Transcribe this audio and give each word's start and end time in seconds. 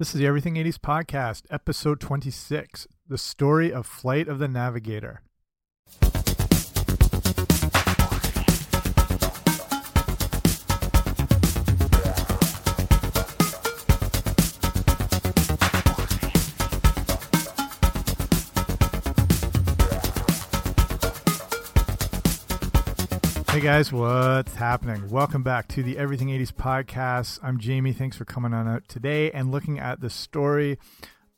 This 0.00 0.14
is 0.14 0.20
the 0.20 0.26
Everything 0.26 0.54
80s 0.54 0.78
Podcast, 0.78 1.42
episode 1.50 2.00
26 2.00 2.88
The 3.06 3.18
Story 3.18 3.70
of 3.70 3.86
Flight 3.86 4.28
of 4.28 4.38
the 4.38 4.48
Navigator. 4.48 5.20
Hey 23.60 23.66
guys, 23.66 23.92
what's 23.92 24.54
happening? 24.54 25.10
Welcome 25.10 25.42
back 25.42 25.68
to 25.68 25.82
the 25.82 25.98
Everything 25.98 26.28
80s 26.28 26.50
podcast. 26.50 27.38
I'm 27.42 27.58
Jamie. 27.58 27.92
Thanks 27.92 28.16
for 28.16 28.24
coming 28.24 28.54
on 28.54 28.66
out 28.66 28.88
today 28.88 29.30
and 29.32 29.52
looking 29.52 29.78
at 29.78 30.00
the 30.00 30.08
story 30.08 30.78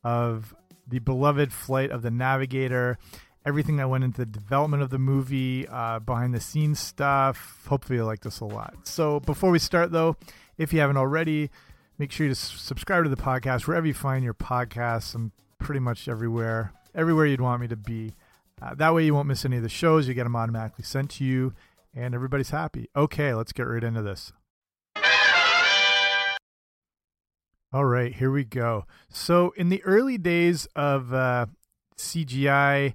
of 0.04 0.54
the 0.86 1.00
beloved 1.00 1.52
flight 1.52 1.90
of 1.90 2.02
the 2.02 2.12
Navigator, 2.12 2.96
everything 3.45 3.74
that 3.79 3.90
went 3.90 4.04
into 4.04 4.18
the 4.18 4.26
development 4.26 4.84
of 4.84 4.90
the 4.90 5.01
movie, 5.01 5.66
uh, 5.66 5.98
behind 5.98 6.32
the 6.32 6.38
scenes 6.38 6.79
stuff. 6.79 7.66
Hopefully, 7.68 7.98
you 7.98 8.04
like 8.04 8.20
this 8.20 8.38
a 8.38 8.45
lot. 8.45 8.73
So, 8.84 9.18
before 9.18 9.51
we 9.51 9.59
start, 9.59 9.90
though, 9.90 10.16
if 10.57 10.73
you 10.73 10.79
haven't 10.79 10.98
already, 10.98 11.51
make 11.98 12.12
sure 12.12 12.29
you 12.29 12.34
subscribe 12.34 13.02
to 13.02 13.10
the 13.10 13.16
podcast 13.16 13.66
wherever 13.66 13.88
you 13.88 13.95
find 13.95 14.23
your 14.23 14.34
podcasts. 14.34 15.16
I'm 15.16 15.32
pretty 15.59 15.80
much 15.80 16.07
everywhere, 16.07 16.73
everywhere 16.95 17.26
you'd 17.26 17.40
want 17.40 17.60
me 17.60 17.66
to 17.66 17.76
be. 17.76 18.14
Uh, 18.62 18.76
that 18.76 18.95
way, 18.95 19.04
you 19.04 19.12
won't 19.12 19.26
miss 19.26 19.45
any 19.45 19.57
of 19.57 19.64
the 19.64 19.68
shows. 19.68 20.07
You 20.07 20.14
get 20.14 20.23
them 20.23 20.36
automatically 20.36 20.84
sent 20.84 21.10
to 21.12 21.24
you 21.24 21.52
and 21.95 22.15
everybody's 22.15 22.51
happy. 22.51 22.88
Okay, 22.96 23.35
let's 23.35 23.52
get 23.52 23.65
right 23.65 23.85
into 23.85 24.02
this. 24.02 24.32
All 27.74 27.87
right, 27.87 28.15
here 28.15 28.30
we 28.30 28.45
go. 28.45 28.85
So, 29.09 29.54
in 29.57 29.71
the 29.71 29.82
early 29.85 30.18
days 30.18 30.66
of 30.76 31.15
uh, 31.15 31.46
CGI, 31.96 32.95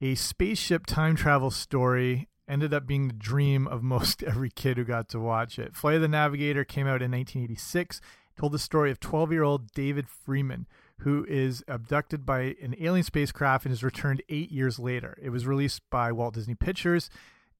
a 0.00 0.14
spaceship 0.14 0.86
time 0.86 1.14
travel 1.14 1.50
story 1.50 2.28
ended 2.48 2.72
up 2.72 2.86
being 2.86 3.08
the 3.08 3.14
dream 3.14 3.66
of 3.66 3.82
most 3.82 4.22
every 4.26 4.48
kid 4.50 4.78
who 4.78 4.84
got 4.84 5.08
to 5.10 5.20
watch 5.20 5.58
it. 5.58 5.76
Flight 5.76 5.96
of 5.96 6.02
the 6.02 6.08
Navigator 6.08 6.64
came 6.64 6.86
out 6.86 7.02
in 7.02 7.10
1986, 7.10 8.00
told 8.38 8.52
the 8.52 8.58
story 8.58 8.90
of 8.90 8.98
12 8.98 9.30
year 9.30 9.42
old 9.42 9.70
David 9.72 10.08
Freeman, 10.08 10.66
who 11.00 11.26
is 11.28 11.62
abducted 11.68 12.24
by 12.24 12.54
an 12.62 12.74
alien 12.80 13.04
spacecraft 13.04 13.66
and 13.66 13.72
is 13.72 13.84
returned 13.84 14.22
eight 14.30 14.50
years 14.50 14.78
later. 14.78 15.18
It 15.20 15.30
was 15.30 15.46
released 15.46 15.82
by 15.90 16.12
Walt 16.12 16.34
Disney 16.34 16.54
Pictures 16.54 17.10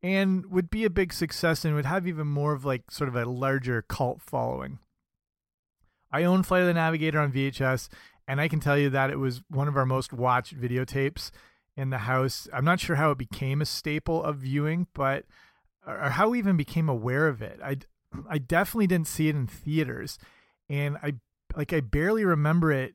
and 0.04 0.44
would 0.50 0.68
be 0.68 0.84
a 0.84 0.90
big 0.90 1.14
success 1.14 1.64
and 1.64 1.74
would 1.74 1.86
have 1.86 2.06
even 2.06 2.26
more 2.26 2.52
of 2.52 2.62
like 2.62 2.90
sort 2.90 3.08
of 3.08 3.16
a 3.16 3.24
larger 3.24 3.80
cult 3.80 4.20
following. 4.20 4.78
I 6.12 6.24
own 6.24 6.42
Flight 6.42 6.60
of 6.60 6.66
the 6.66 6.74
Navigator 6.74 7.18
on 7.18 7.32
VHS, 7.32 7.88
and 8.28 8.38
I 8.38 8.46
can 8.46 8.60
tell 8.60 8.76
you 8.76 8.90
that 8.90 9.08
it 9.08 9.18
was 9.18 9.40
one 9.48 9.66
of 9.66 9.78
our 9.78 9.86
most 9.86 10.12
watched 10.12 10.60
videotapes 10.60 11.30
in 11.74 11.88
the 11.88 11.98
house. 11.98 12.46
I'm 12.52 12.66
not 12.66 12.80
sure 12.80 12.96
how 12.96 13.12
it 13.12 13.18
became 13.18 13.62
a 13.62 13.66
staple 13.66 14.22
of 14.22 14.36
viewing, 14.36 14.88
but 14.92 15.24
or 15.86 16.10
how 16.10 16.28
we 16.28 16.38
even 16.38 16.58
became 16.58 16.90
aware 16.90 17.26
of 17.26 17.40
it. 17.40 17.58
I 17.64 17.78
I 18.28 18.36
definitely 18.36 18.88
didn't 18.88 19.08
see 19.08 19.28
it 19.30 19.34
in 19.34 19.46
theaters, 19.46 20.18
and 20.68 20.98
I 21.02 21.14
like 21.56 21.72
I 21.72 21.80
barely 21.80 22.26
remember 22.26 22.70
it 22.70 22.94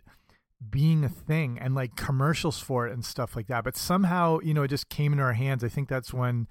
being 0.70 1.04
a 1.04 1.10
thing 1.10 1.58
and 1.58 1.74
like 1.74 1.96
commercials 1.96 2.60
for 2.60 2.86
it 2.86 2.94
and 2.94 3.04
stuff 3.04 3.36
like 3.36 3.48
that. 3.48 3.64
But 3.64 3.78
somehow, 3.78 4.42
you 4.44 4.54
know, 4.54 4.62
it 4.62 4.68
just 4.68 4.90
came 4.90 5.12
into 5.12 5.24
our 5.24 5.34
hands. 5.34 5.64
I 5.64 5.70
think 5.70 5.90
that's 5.90 6.14
when 6.14 6.48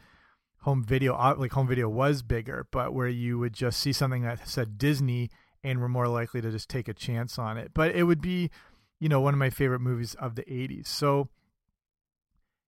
home 0.68 0.84
video 0.84 1.14
uh, 1.14 1.34
like 1.38 1.52
home 1.52 1.66
video 1.66 1.88
was 1.88 2.22
bigger 2.22 2.66
but 2.70 2.92
where 2.92 3.08
you 3.08 3.38
would 3.38 3.54
just 3.54 3.80
see 3.80 3.92
something 3.92 4.22
that 4.22 4.46
said 4.46 4.76
disney 4.76 5.30
and 5.64 5.80
were 5.80 5.88
more 5.88 6.08
likely 6.08 6.40
to 6.40 6.50
just 6.50 6.68
take 6.68 6.88
a 6.88 6.94
chance 6.94 7.38
on 7.38 7.56
it. 7.56 7.72
But 7.74 7.94
it 7.94 8.04
would 8.04 8.20
be 8.20 8.50
you 9.00 9.08
know 9.08 9.20
one 9.20 9.34
of 9.34 9.38
my 9.38 9.50
favorite 9.50 9.80
movies 9.80 10.14
of 10.14 10.34
the 10.34 10.42
80s 10.42 10.88
so 10.88 11.28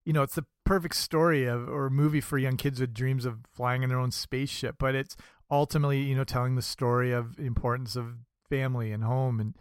you 0.04 0.12
know 0.12 0.22
it's 0.22 0.36
the 0.36 0.46
perfect 0.64 0.94
story 0.94 1.44
of 1.44 1.68
or 1.68 1.90
movie 1.90 2.20
for 2.20 2.38
young 2.38 2.56
kids 2.56 2.80
with 2.80 2.94
dreams 2.94 3.26
of 3.26 3.38
flying 3.52 3.82
in 3.82 3.88
their 3.88 3.98
own 3.98 4.12
spaceship 4.12 4.76
but 4.78 4.94
it's 4.94 5.16
ultimately 5.50 6.02
you 6.02 6.14
know 6.14 6.22
telling 6.22 6.54
the 6.54 6.62
story 6.62 7.10
of 7.10 7.36
importance 7.40 7.96
of 7.96 8.14
family 8.48 8.92
and 8.92 9.02
home 9.02 9.40
and 9.40 9.56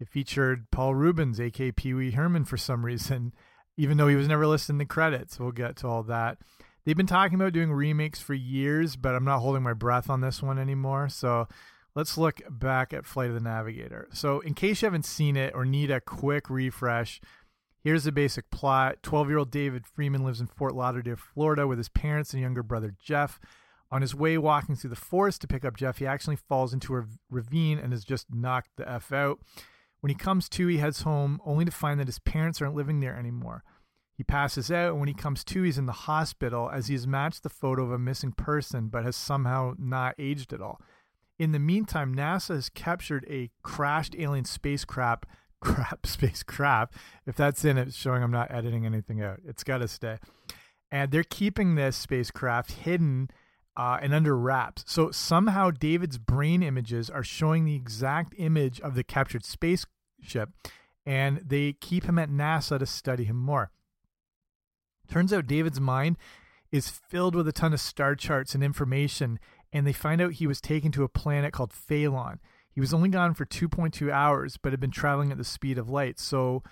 it 0.00 0.08
featured 0.08 0.70
paul 0.70 0.94
reubens 0.94 1.38
aka 1.38 1.70
pee-wee 1.70 2.12
herman 2.12 2.46
for 2.46 2.56
some 2.56 2.86
reason 2.86 3.34
even 3.76 3.96
though 3.98 4.08
he 4.08 4.16
was 4.16 4.28
never 4.28 4.46
listed 4.46 4.74
in 4.74 4.78
the 4.78 4.84
credits. 4.84 5.38
We'll 5.38 5.52
get 5.52 5.76
to 5.78 5.88
all 5.88 6.02
that 6.04 6.38
They've 6.84 6.96
been 6.96 7.06
talking 7.06 7.34
about 7.34 7.54
doing 7.54 7.72
remakes 7.72 8.20
for 8.20 8.34
years, 8.34 8.96
but 8.96 9.14
I'm 9.14 9.24
not 9.24 9.38
holding 9.38 9.62
my 9.62 9.72
breath 9.72 10.10
on 10.10 10.20
this 10.20 10.42
one 10.42 10.58
anymore. 10.58 11.08
So 11.08 11.48
let's 11.94 12.18
look 12.18 12.42
back 12.50 12.92
at 12.92 13.06
Flight 13.06 13.28
of 13.28 13.34
the 13.34 13.40
Navigator. 13.40 14.08
So, 14.12 14.40
in 14.40 14.54
case 14.54 14.82
you 14.82 14.86
haven't 14.86 15.06
seen 15.06 15.36
it 15.36 15.54
or 15.54 15.64
need 15.64 15.90
a 15.90 16.00
quick 16.00 16.50
refresh, 16.50 17.20
here's 17.82 18.04
the 18.04 18.12
basic 18.12 18.50
plot 18.50 19.02
12 19.02 19.28
year 19.28 19.38
old 19.38 19.50
David 19.50 19.86
Freeman 19.86 20.24
lives 20.24 20.40
in 20.40 20.46
Fort 20.46 20.74
Lauderdale, 20.74 21.16
Florida, 21.16 21.66
with 21.66 21.78
his 21.78 21.88
parents 21.88 22.32
and 22.32 22.42
younger 22.42 22.62
brother 22.62 22.94
Jeff. 23.02 23.40
On 23.90 24.02
his 24.02 24.14
way 24.14 24.36
walking 24.36 24.74
through 24.74 24.90
the 24.90 24.96
forest 24.96 25.40
to 25.42 25.46
pick 25.46 25.64
up 25.64 25.76
Jeff, 25.76 25.98
he 25.98 26.06
actually 26.06 26.36
falls 26.36 26.74
into 26.74 26.96
a 26.96 27.04
ravine 27.30 27.78
and 27.78 27.92
is 27.92 28.04
just 28.04 28.26
knocked 28.32 28.70
the 28.76 28.90
F 28.90 29.12
out. 29.12 29.38
When 30.00 30.10
he 30.10 30.16
comes 30.16 30.48
to, 30.50 30.66
he 30.66 30.78
heads 30.78 31.02
home 31.02 31.40
only 31.46 31.64
to 31.64 31.70
find 31.70 32.00
that 32.00 32.08
his 32.08 32.18
parents 32.18 32.60
aren't 32.60 32.74
living 32.74 33.00
there 33.00 33.16
anymore. 33.16 33.62
He 34.16 34.22
passes 34.22 34.70
out, 34.70 34.90
and 34.90 35.00
when 35.00 35.08
he 35.08 35.14
comes 35.14 35.42
to, 35.44 35.62
he's 35.62 35.78
in 35.78 35.86
the 35.86 35.92
hospital 35.92 36.70
as 36.72 36.86
he's 36.86 37.06
matched 37.06 37.42
the 37.42 37.48
photo 37.48 37.82
of 37.82 37.90
a 37.90 37.98
missing 37.98 38.32
person 38.32 38.88
but 38.88 39.04
has 39.04 39.16
somehow 39.16 39.74
not 39.76 40.14
aged 40.18 40.52
at 40.52 40.60
all. 40.60 40.80
In 41.38 41.50
the 41.50 41.58
meantime, 41.58 42.14
NASA 42.14 42.54
has 42.54 42.68
captured 42.68 43.26
a 43.28 43.50
crashed 43.62 44.14
alien 44.16 44.44
spacecraft. 44.44 45.26
Crap, 45.60 46.06
spacecraft. 46.06 46.94
If 47.26 47.36
that's 47.36 47.64
in 47.64 47.78
it, 47.78 47.94
showing 47.94 48.22
I'm 48.22 48.30
not 48.30 48.50
editing 48.50 48.84
anything 48.84 49.22
out. 49.22 49.40
It's 49.46 49.64
got 49.64 49.78
to 49.78 49.88
stay. 49.88 50.18
And 50.92 51.10
they're 51.10 51.24
keeping 51.24 51.74
this 51.74 51.96
spacecraft 51.96 52.72
hidden 52.72 53.30
uh, 53.76 53.98
and 54.00 54.14
under 54.14 54.36
wraps. 54.36 54.84
So 54.86 55.10
somehow 55.10 55.70
David's 55.70 56.18
brain 56.18 56.62
images 56.62 57.10
are 57.10 57.24
showing 57.24 57.64
the 57.64 57.74
exact 57.74 58.34
image 58.36 58.80
of 58.80 58.94
the 58.94 59.02
captured 59.02 59.44
spaceship, 59.44 60.50
and 61.04 61.38
they 61.44 61.72
keep 61.72 62.04
him 62.04 62.18
at 62.18 62.30
NASA 62.30 62.78
to 62.78 62.86
study 62.86 63.24
him 63.24 63.36
more. 63.36 63.70
Turns 65.08 65.32
out 65.32 65.46
David's 65.46 65.80
mind 65.80 66.16
is 66.72 66.88
filled 66.88 67.34
with 67.34 67.46
a 67.46 67.52
ton 67.52 67.72
of 67.72 67.80
star 67.80 68.14
charts 68.14 68.54
and 68.54 68.64
information, 68.64 69.38
and 69.72 69.86
they 69.86 69.92
find 69.92 70.20
out 70.20 70.32
he 70.34 70.46
was 70.46 70.60
taken 70.60 70.90
to 70.92 71.04
a 71.04 71.08
planet 71.08 71.52
called 71.52 71.72
Phaelon. 71.72 72.38
He 72.70 72.80
was 72.80 72.92
only 72.92 73.08
gone 73.08 73.34
for 73.34 73.46
2.2 73.46 74.10
hours, 74.10 74.56
but 74.56 74.72
had 74.72 74.80
been 74.80 74.90
traveling 74.90 75.30
at 75.30 75.38
the 75.38 75.44
speed 75.44 75.78
of 75.78 75.88
light, 75.88 76.18
so 76.18 76.62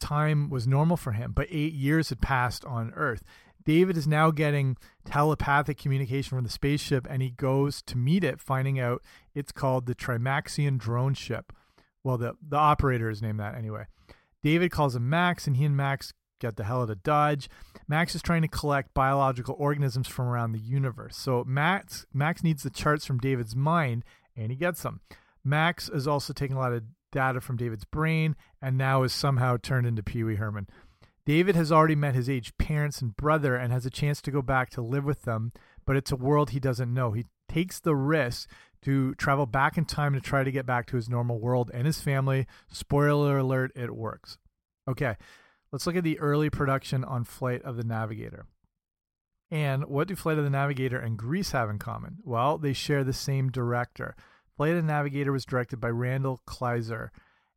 time 0.00 0.50
was 0.50 0.66
normal 0.66 0.96
for 0.96 1.12
him. 1.12 1.32
But 1.32 1.46
eight 1.50 1.72
years 1.72 2.08
had 2.08 2.20
passed 2.20 2.64
on 2.64 2.92
Earth. 2.96 3.22
David 3.64 3.96
is 3.96 4.06
now 4.06 4.30
getting 4.30 4.76
telepathic 5.04 5.78
communication 5.78 6.36
from 6.36 6.44
the 6.44 6.50
spaceship, 6.50 7.06
and 7.10 7.22
he 7.22 7.30
goes 7.30 7.82
to 7.82 7.96
meet 7.96 8.24
it, 8.24 8.40
finding 8.40 8.78
out 8.78 9.02
it's 9.34 9.52
called 9.52 9.86
the 9.86 9.94
Trimaxion 9.94 10.78
drone 10.78 11.14
ship. 11.14 11.52
Well, 12.02 12.16
the, 12.18 12.34
the 12.40 12.56
operator 12.56 13.10
is 13.10 13.22
named 13.22 13.40
that 13.40 13.56
anyway. 13.56 13.86
David 14.42 14.70
calls 14.70 14.94
him 14.94 15.08
Max, 15.08 15.46
and 15.46 15.56
he 15.56 15.64
and 15.64 15.76
Max 15.76 16.12
get 16.40 16.56
the 16.56 16.64
hell 16.64 16.82
out 16.82 16.90
of 16.90 17.02
Dodge. 17.02 17.48
Max 17.88 18.14
is 18.14 18.22
trying 18.22 18.42
to 18.42 18.48
collect 18.48 18.94
biological 18.94 19.56
organisms 19.58 20.08
from 20.08 20.26
around 20.26 20.52
the 20.52 20.58
universe. 20.58 21.16
So 21.16 21.44
Max 21.46 22.06
Max 22.12 22.42
needs 22.42 22.62
the 22.62 22.70
charts 22.70 23.04
from 23.04 23.18
David's 23.18 23.56
mind, 23.56 24.04
and 24.36 24.50
he 24.50 24.56
gets 24.56 24.82
them. 24.82 25.00
Max 25.44 25.88
is 25.88 26.08
also 26.08 26.32
taking 26.32 26.56
a 26.56 26.60
lot 26.60 26.72
of 26.72 26.84
data 27.12 27.40
from 27.40 27.56
David's 27.56 27.84
brain, 27.84 28.36
and 28.60 28.76
now 28.76 29.02
is 29.02 29.12
somehow 29.12 29.56
turned 29.56 29.86
into 29.86 30.02
Pee 30.02 30.24
Wee 30.24 30.36
Herman. 30.36 30.68
David 31.24 31.56
has 31.56 31.72
already 31.72 31.96
met 31.96 32.14
his 32.14 32.30
aged 32.30 32.56
parents 32.56 33.02
and 33.02 33.16
brother 33.16 33.56
and 33.56 33.72
has 33.72 33.84
a 33.84 33.90
chance 33.90 34.22
to 34.22 34.30
go 34.30 34.42
back 34.42 34.70
to 34.70 34.80
live 34.80 35.04
with 35.04 35.22
them, 35.22 35.52
but 35.84 35.96
it's 35.96 36.12
a 36.12 36.16
world 36.16 36.50
he 36.50 36.60
doesn't 36.60 36.92
know. 36.92 37.12
He 37.12 37.26
takes 37.48 37.80
the 37.80 37.96
risk 37.96 38.48
to 38.82 39.14
travel 39.16 39.46
back 39.46 39.76
in 39.76 39.84
time 39.84 40.12
to 40.14 40.20
try 40.20 40.44
to 40.44 40.52
get 40.52 40.66
back 40.66 40.86
to 40.86 40.96
his 40.96 41.08
normal 41.08 41.40
world 41.40 41.70
and 41.74 41.86
his 41.86 42.00
family. 42.00 42.46
Spoiler 42.70 43.38
alert, 43.38 43.72
it 43.74 43.96
works. 43.96 44.38
Okay, 44.88 45.16
Let's 45.72 45.86
look 45.86 45.96
at 45.96 46.04
the 46.04 46.18
early 46.20 46.48
production 46.50 47.04
on 47.04 47.24
Flight 47.24 47.62
of 47.62 47.76
the 47.76 47.84
Navigator. 47.84 48.46
And 49.50 49.84
what 49.86 50.08
do 50.08 50.16
Flight 50.16 50.38
of 50.38 50.44
the 50.44 50.50
Navigator 50.50 50.98
and 50.98 51.16
Grease 51.16 51.52
have 51.52 51.70
in 51.70 51.78
common? 51.78 52.18
Well, 52.24 52.58
they 52.58 52.72
share 52.72 53.04
the 53.04 53.12
same 53.12 53.50
director. 53.50 54.16
Flight 54.56 54.70
of 54.70 54.76
the 54.76 54.82
Navigator 54.82 55.32
was 55.32 55.44
directed 55.44 55.80
by 55.80 55.88
Randall 55.88 56.40
Kleiser, 56.46 57.10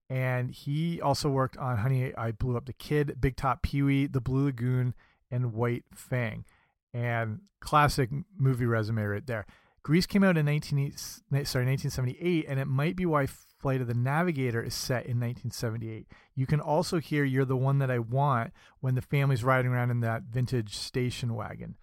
And 0.09 0.51
he 0.51 0.99
also 0.99 1.29
worked 1.29 1.57
on 1.57 1.77
Honey, 1.77 2.13
I 2.15 2.31
Blew 2.31 2.57
Up 2.57 2.65
the 2.65 2.73
Kid, 2.73 3.17
Big 3.21 3.35
Top 3.35 3.61
Pee 3.61 3.83
Wee, 3.83 4.07
The 4.07 4.21
Blue 4.21 4.45
Lagoon, 4.45 4.95
and 5.29 5.53
White 5.53 5.85
Fang. 5.93 6.45
And 6.93 7.41
classic 7.59 8.09
movie 8.35 8.65
resume 8.65 9.03
right 9.03 9.25
there. 9.25 9.45
Grease 9.83 10.07
came 10.07 10.23
out 10.23 10.37
in 10.37 10.45
19, 10.45 10.91
sorry, 10.97 11.65
1978, 11.65 12.45
and 12.47 12.59
it 12.59 12.65
might 12.65 12.95
be 12.95 13.05
why 13.05 13.27
Flight 13.59 13.81
of 13.81 13.87
the 13.87 13.93
Navigator 13.93 14.63
is 14.63 14.73
set 14.73 15.05
in 15.05 15.19
1978. 15.19 16.07
You 16.33 16.45
can 16.45 16.61
also 16.61 16.99
hear 16.99 17.25
You're 17.25 17.45
the 17.45 17.57
One 17.57 17.79
That 17.79 17.91
I 17.91 17.99
Want 17.99 18.51
when 18.79 18.95
the 18.95 19.01
family's 19.01 19.43
riding 19.43 19.71
around 19.71 19.91
in 19.91 19.99
that 19.99 20.23
vintage 20.23 20.77
station 20.77 21.35
wagon. 21.35 21.75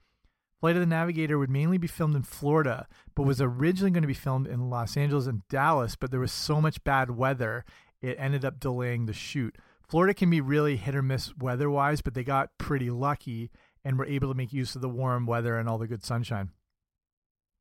Flight 0.61 0.77
of 0.77 0.81
the 0.81 0.87
Navigator 0.87 1.39
would 1.39 1.51
mainly 1.51 1.77
be 1.77 1.87
filmed 1.87 2.17
in 2.17 2.23
Florida, 2.23 2.89
but 3.15 3.25
was 3.25 3.43
originally 3.43 3.91
going 3.91 4.03
to 4.03 4.09
be 4.09 4.15
filmed 4.15 4.47
in 4.47 4.71
Los 4.71 4.97
Angeles 4.97 5.27
and 5.27 5.47
Dallas, 5.49 5.97
but 5.97 6.11
there 6.11 6.21
was 6.21 6.33
so 6.33 6.63
much 6.63 6.83
bad 6.83 7.11
weather, 7.11 7.65
it 8.01 8.17
ended 8.19 8.45
up 8.45 8.59
delaying 8.59 9.05
the 9.05 9.13
shoot. 9.13 9.57
Florida 9.87 10.15
can 10.15 10.31
be 10.31 10.41
really 10.41 10.77
hit 10.77 10.97
or 10.97 11.03
miss 11.03 11.37
weather 11.37 11.71
wise, 11.71 12.01
but 12.01 12.15
they 12.15 12.25
got 12.25 12.57
pretty 12.59 12.91
lucky 12.91 13.51
and 13.85 13.99
were 13.99 14.07
able 14.07 14.29
to 14.29 14.35
make 14.35 14.53
use 14.53 14.75
of 14.75 14.81
the 14.81 14.89
warm 14.89 15.27
weather 15.27 15.59
and 15.59 15.69
all 15.69 15.79
the 15.79 15.87
good 15.87 16.05
sunshine. 16.05 16.51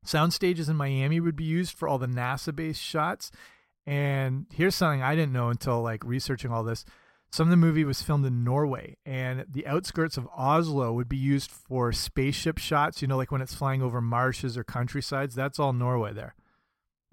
Sound 0.04 0.32
stages 0.32 0.68
in 0.68 0.76
Miami 0.76 1.20
would 1.20 1.36
be 1.36 1.44
used 1.44 1.76
for 1.76 1.88
all 1.88 1.98
the 1.98 2.06
NASA 2.06 2.54
based 2.54 2.80
shots. 2.80 3.30
And 3.86 4.46
here's 4.52 4.74
something 4.74 5.02
I 5.02 5.14
didn't 5.14 5.32
know 5.32 5.48
until 5.48 5.80
like 5.80 6.04
researching 6.04 6.50
all 6.50 6.64
this. 6.64 6.84
Some 7.30 7.48
of 7.48 7.50
the 7.50 7.56
movie 7.56 7.84
was 7.84 8.02
filmed 8.02 8.24
in 8.24 8.44
Norway, 8.44 8.96
and 9.04 9.44
the 9.50 9.66
outskirts 9.66 10.16
of 10.16 10.28
Oslo 10.36 10.92
would 10.92 11.08
be 11.08 11.16
used 11.16 11.50
for 11.50 11.92
spaceship 11.92 12.58
shots. 12.58 13.02
You 13.02 13.08
know, 13.08 13.16
like 13.16 13.30
when 13.30 13.42
it's 13.42 13.54
flying 13.54 13.82
over 13.82 14.00
marshes 14.00 14.56
or 14.56 14.64
countrysides. 14.64 15.34
That's 15.34 15.58
all 15.58 15.72
Norway 15.72 16.12
there. 16.12 16.34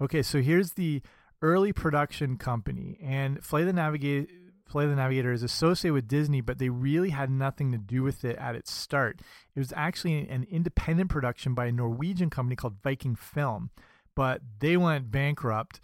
Okay, 0.00 0.22
so 0.22 0.40
here's 0.40 0.72
the 0.72 1.02
early 1.42 1.72
production 1.72 2.36
company, 2.38 2.98
and 3.02 3.44
Flight 3.44 3.66
the 3.66 3.72
Navigator. 3.72 4.26
Flight 4.66 4.88
the 4.88 4.96
Navigator 4.96 5.32
is 5.32 5.42
associated 5.42 5.92
with 5.92 6.08
Disney, 6.08 6.40
but 6.40 6.58
they 6.58 6.70
really 6.70 7.10
had 7.10 7.30
nothing 7.30 7.70
to 7.70 7.78
do 7.78 8.02
with 8.02 8.24
it 8.24 8.36
at 8.38 8.56
its 8.56 8.72
start. 8.72 9.20
It 9.54 9.58
was 9.58 9.74
actually 9.76 10.26
an 10.28 10.46
independent 10.50 11.10
production 11.10 11.54
by 11.54 11.66
a 11.66 11.72
Norwegian 11.72 12.30
company 12.30 12.56
called 12.56 12.82
Viking 12.82 13.14
Film, 13.14 13.70
but 14.16 14.40
they 14.60 14.76
went 14.76 15.10
bankrupt 15.10 15.80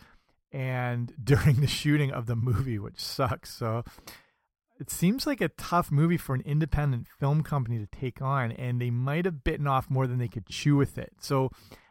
and 0.52 1.12
during 1.22 1.56
the 1.56 1.66
shooting 1.66 2.12
of 2.12 2.26
the 2.26 2.36
movie, 2.36 2.78
which 2.78 3.00
sucks. 3.00 3.50
So 3.50 3.84
it 4.78 4.90
seems 4.90 5.26
like 5.26 5.40
a 5.40 5.48
tough 5.48 5.90
movie 5.90 6.16
for 6.16 6.34
an 6.34 6.42
independent 6.44 7.06
film 7.18 7.42
company 7.42 7.78
to 7.78 7.86
take 7.86 8.22
on, 8.22 8.52
and 8.52 8.80
they 8.80 8.90
might 8.90 9.26
have 9.26 9.44
bitten 9.44 9.66
off 9.66 9.90
more 9.90 10.06
than 10.06 10.18
they 10.18 10.28
could 10.28 10.46
chew 10.46 10.76
with 10.76 10.96
it. 10.98 11.12
So 11.20 11.50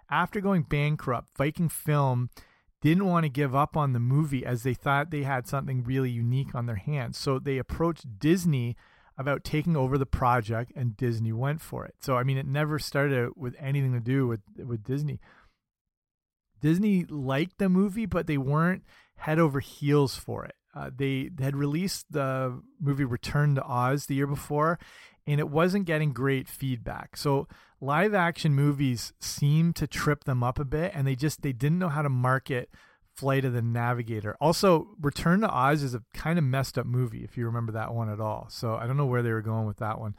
after 0.09 0.41
going 0.41 0.63
bankrupt, 0.63 1.29
Viking 1.37 1.69
Film 1.69 2.29
didn't 2.81 3.05
want 3.05 3.25
to 3.25 3.29
give 3.29 3.53
up 3.53 3.75
on 3.75 3.93
the 3.93 3.99
movie 3.99 4.45
as 4.45 4.63
they 4.63 4.73
thought 4.73 5.11
they 5.11 5.23
had 5.23 5.47
something 5.47 5.83
really 5.83 6.09
unique 6.09 6.55
on 6.55 6.65
their 6.65 6.77
hands. 6.77 7.17
So 7.17 7.37
they 7.37 7.57
approached 7.57 8.19
Disney 8.19 8.75
about 9.17 9.43
taking 9.43 9.75
over 9.75 9.97
the 9.97 10.05
project, 10.05 10.71
and 10.75 10.95
Disney 10.95 11.33
went 11.33 11.61
for 11.61 11.85
it. 11.85 11.93
So 11.99 12.15
I 12.15 12.23
mean, 12.23 12.37
it 12.37 12.47
never 12.47 12.79
started 12.79 13.31
with 13.35 13.53
anything 13.59 13.93
to 13.93 13.99
do 13.99 14.25
with 14.27 14.41
with 14.57 14.83
Disney. 14.83 15.19
Disney 16.61 17.05
liked 17.05 17.57
the 17.57 17.69
movie, 17.69 18.05
but 18.05 18.27
they 18.27 18.37
weren't 18.37 18.83
head 19.17 19.39
over 19.39 19.59
heels 19.59 20.15
for 20.15 20.45
it. 20.45 20.55
Uh, 20.73 20.89
they 20.95 21.29
had 21.39 21.55
released 21.55 22.11
the 22.11 22.61
movie 22.79 23.03
Return 23.03 23.55
to 23.55 23.63
Oz 23.63 24.05
the 24.05 24.15
year 24.15 24.27
before, 24.27 24.79
and 25.25 25.39
it 25.39 25.49
wasn't 25.49 25.85
getting 25.85 26.13
great 26.13 26.47
feedback. 26.47 27.17
So 27.17 27.47
live 27.81 28.13
action 28.13 28.53
movies 28.53 29.13
seemed 29.19 29.75
to 29.77 29.87
trip 29.87 30.25
them 30.25 30.43
up 30.43 30.59
a 30.59 30.65
bit, 30.65 30.91
and 30.93 31.07
they 31.07 31.15
just 31.15 31.41
they 31.41 31.53
didn't 31.53 31.79
know 31.79 31.89
how 31.89 32.01
to 32.01 32.09
market 32.09 32.69
Flight 33.15 33.43
of 33.43 33.53
the 33.53 33.61
Navigator. 33.61 34.37
Also, 34.39 34.95
Return 35.01 35.41
to 35.41 35.49
Oz 35.49 35.83
is 35.83 35.93
a 35.93 36.03
kind 36.13 36.39
of 36.39 36.45
messed 36.45 36.77
up 36.77 36.85
movie 36.85 37.23
if 37.23 37.37
you 37.37 37.45
remember 37.45 37.73
that 37.73 37.93
one 37.93 38.09
at 38.09 38.21
all. 38.21 38.47
So 38.49 38.75
I 38.75 38.87
don't 38.87 38.95
know 38.95 39.05
where 39.05 39.21
they 39.21 39.31
were 39.33 39.41
going 39.41 39.65
with 39.65 39.77
that 39.77 39.99
one. 39.99 40.15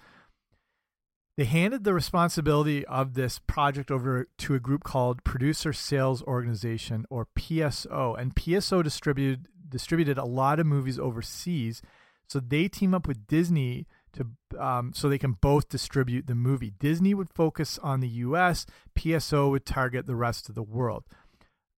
They 1.40 1.46
handed 1.46 1.84
the 1.84 1.94
responsibility 1.94 2.84
of 2.84 3.14
this 3.14 3.38
project 3.38 3.90
over 3.90 4.28
to 4.36 4.54
a 4.54 4.60
group 4.60 4.84
called 4.84 5.24
Producer 5.24 5.72
Sales 5.72 6.20
Organization 6.24 7.06
or 7.08 7.28
PSO, 7.34 8.14
and 8.20 8.34
PSO 8.34 8.84
distributed 8.84 9.48
distributed 9.66 10.18
a 10.18 10.26
lot 10.26 10.60
of 10.60 10.66
movies 10.66 10.98
overseas. 10.98 11.80
So 12.26 12.40
they 12.40 12.68
team 12.68 12.92
up 12.92 13.08
with 13.08 13.26
Disney 13.26 13.86
to 14.12 14.26
um, 14.62 14.92
so 14.94 15.08
they 15.08 15.16
can 15.16 15.32
both 15.32 15.70
distribute 15.70 16.26
the 16.26 16.34
movie. 16.34 16.74
Disney 16.78 17.14
would 17.14 17.30
focus 17.30 17.78
on 17.78 18.00
the 18.00 18.08
U.S. 18.08 18.66
PSO 18.94 19.48
would 19.48 19.64
target 19.64 20.04
the 20.04 20.16
rest 20.16 20.50
of 20.50 20.54
the 20.54 20.62
world. 20.62 21.04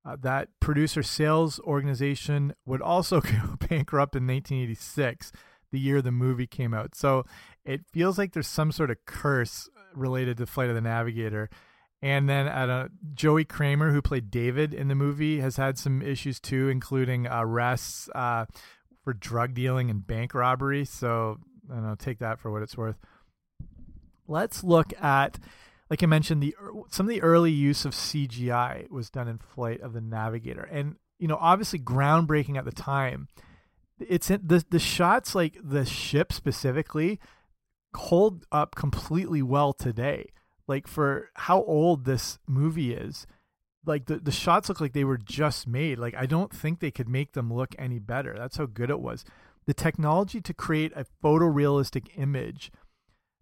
Uh, 0.03 0.17
that 0.21 0.49
producer 0.59 1.03
sales 1.03 1.59
organization 1.59 2.55
would 2.65 2.81
also 2.81 3.21
go 3.21 3.57
bankrupt 3.59 4.15
in 4.15 4.25
1986 4.25 5.31
the 5.71 5.79
year 5.79 6.01
the 6.01 6.11
movie 6.11 6.47
came 6.47 6.73
out. 6.73 6.95
So 6.95 7.25
it 7.65 7.81
feels 7.91 8.17
like 8.17 8.33
there's 8.33 8.47
some 8.47 8.71
sort 8.71 8.91
of 8.91 8.97
curse 9.05 9.69
related 9.93 10.37
to 10.37 10.45
Flight 10.45 10.69
of 10.69 10.75
the 10.75 10.81
Navigator. 10.81 11.49
And 12.01 12.27
then 12.27 12.47
at 12.47 12.69
a, 12.69 12.89
Joey 13.13 13.45
Cramer, 13.45 13.91
who 13.91 14.01
played 14.01 14.31
David 14.31 14.73
in 14.73 14.87
the 14.87 14.95
movie, 14.95 15.39
has 15.39 15.57
had 15.57 15.77
some 15.77 16.01
issues 16.01 16.39
too, 16.39 16.69
including 16.69 17.27
arrests 17.29 18.09
uh, 18.15 18.45
for 19.03 19.13
drug 19.13 19.53
dealing 19.53 19.89
and 19.89 20.05
bank 20.05 20.33
robbery. 20.33 20.83
So 20.85 21.37
I 21.69 21.75
don't 21.75 21.83
know, 21.83 21.95
take 21.95 22.19
that 22.19 22.39
for 22.39 22.51
what 22.51 22.63
it's 22.63 22.75
worth. 22.75 22.97
Let's 24.27 24.63
look 24.63 24.93
at, 25.01 25.37
like 25.89 26.01
I 26.01 26.07
mentioned, 26.07 26.41
the 26.41 26.55
some 26.89 27.05
of 27.05 27.09
the 27.09 27.21
early 27.21 27.51
use 27.51 27.85
of 27.85 27.93
CGI 27.93 28.89
was 28.89 29.09
done 29.09 29.27
in 29.27 29.37
Flight 29.37 29.81
of 29.81 29.93
the 29.93 30.01
Navigator, 30.01 30.63
and 30.63 30.95
you 31.19 31.27
know, 31.27 31.37
obviously 31.39 31.79
groundbreaking 31.79 32.57
at 32.57 32.65
the 32.65 32.71
time 32.71 33.27
it's 34.09 34.27
the 34.27 34.65
the 34.69 34.79
shots 34.79 35.35
like 35.35 35.57
the 35.63 35.85
ship 35.85 36.33
specifically 36.33 37.19
hold 37.95 38.45
up 38.51 38.75
completely 38.75 39.41
well 39.41 39.73
today. 39.73 40.31
Like 40.67 40.87
for 40.87 41.29
how 41.35 41.63
old 41.63 42.05
this 42.05 42.39
movie 42.47 42.93
is, 42.93 43.27
like 43.85 44.05
the 44.05 44.17
the 44.17 44.31
shots 44.31 44.69
look 44.69 44.79
like 44.79 44.93
they 44.93 45.03
were 45.03 45.17
just 45.17 45.67
made. 45.67 45.99
Like 45.99 46.15
I 46.15 46.25
don't 46.25 46.53
think 46.53 46.79
they 46.79 46.91
could 46.91 47.09
make 47.09 47.33
them 47.33 47.51
look 47.51 47.75
any 47.77 47.99
better. 47.99 48.35
That's 48.37 48.57
how 48.57 48.67
good 48.67 48.89
it 48.89 48.99
was. 48.99 49.25
The 49.65 49.73
technology 49.73 50.41
to 50.41 50.53
create 50.53 50.91
a 50.95 51.05
photorealistic 51.23 52.09
image 52.15 52.71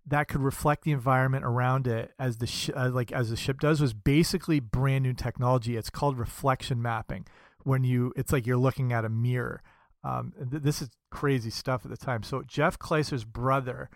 that 0.10 0.28
could 0.28 0.42
reflect 0.42 0.84
the 0.84 0.92
environment 0.92 1.46
around 1.46 1.88
it 1.88 2.14
as 2.18 2.38
the 2.38 2.74
uh, 2.76 2.90
like 2.90 3.12
as 3.12 3.30
the 3.30 3.36
ship 3.36 3.60
does 3.60 3.80
was 3.80 3.94
basically 3.94 4.60
brand 4.60 5.04
new 5.04 5.14
technology. 5.14 5.78
It's 5.78 5.90
called 5.90 6.18
reflection 6.18 6.82
mapping. 6.82 7.26
When 7.64 7.84
you, 7.84 8.14
it's 8.16 8.32
like 8.32 8.48
you're 8.48 8.58
looking 8.58 8.94
at 8.94 9.06
a 9.06 9.10
mirror 9.10 9.62
um, 10.04 10.34
th 10.52 10.64
this 10.64 10.82
is 10.82 10.90
crazy 11.12 11.50
stuff 11.50 11.86
at 11.86 11.92
the 11.92 11.98
time. 11.98 12.24
So 12.24 12.44
Jeff 12.44 12.78
Kleiser's 12.78 13.26
brother, 13.26 13.90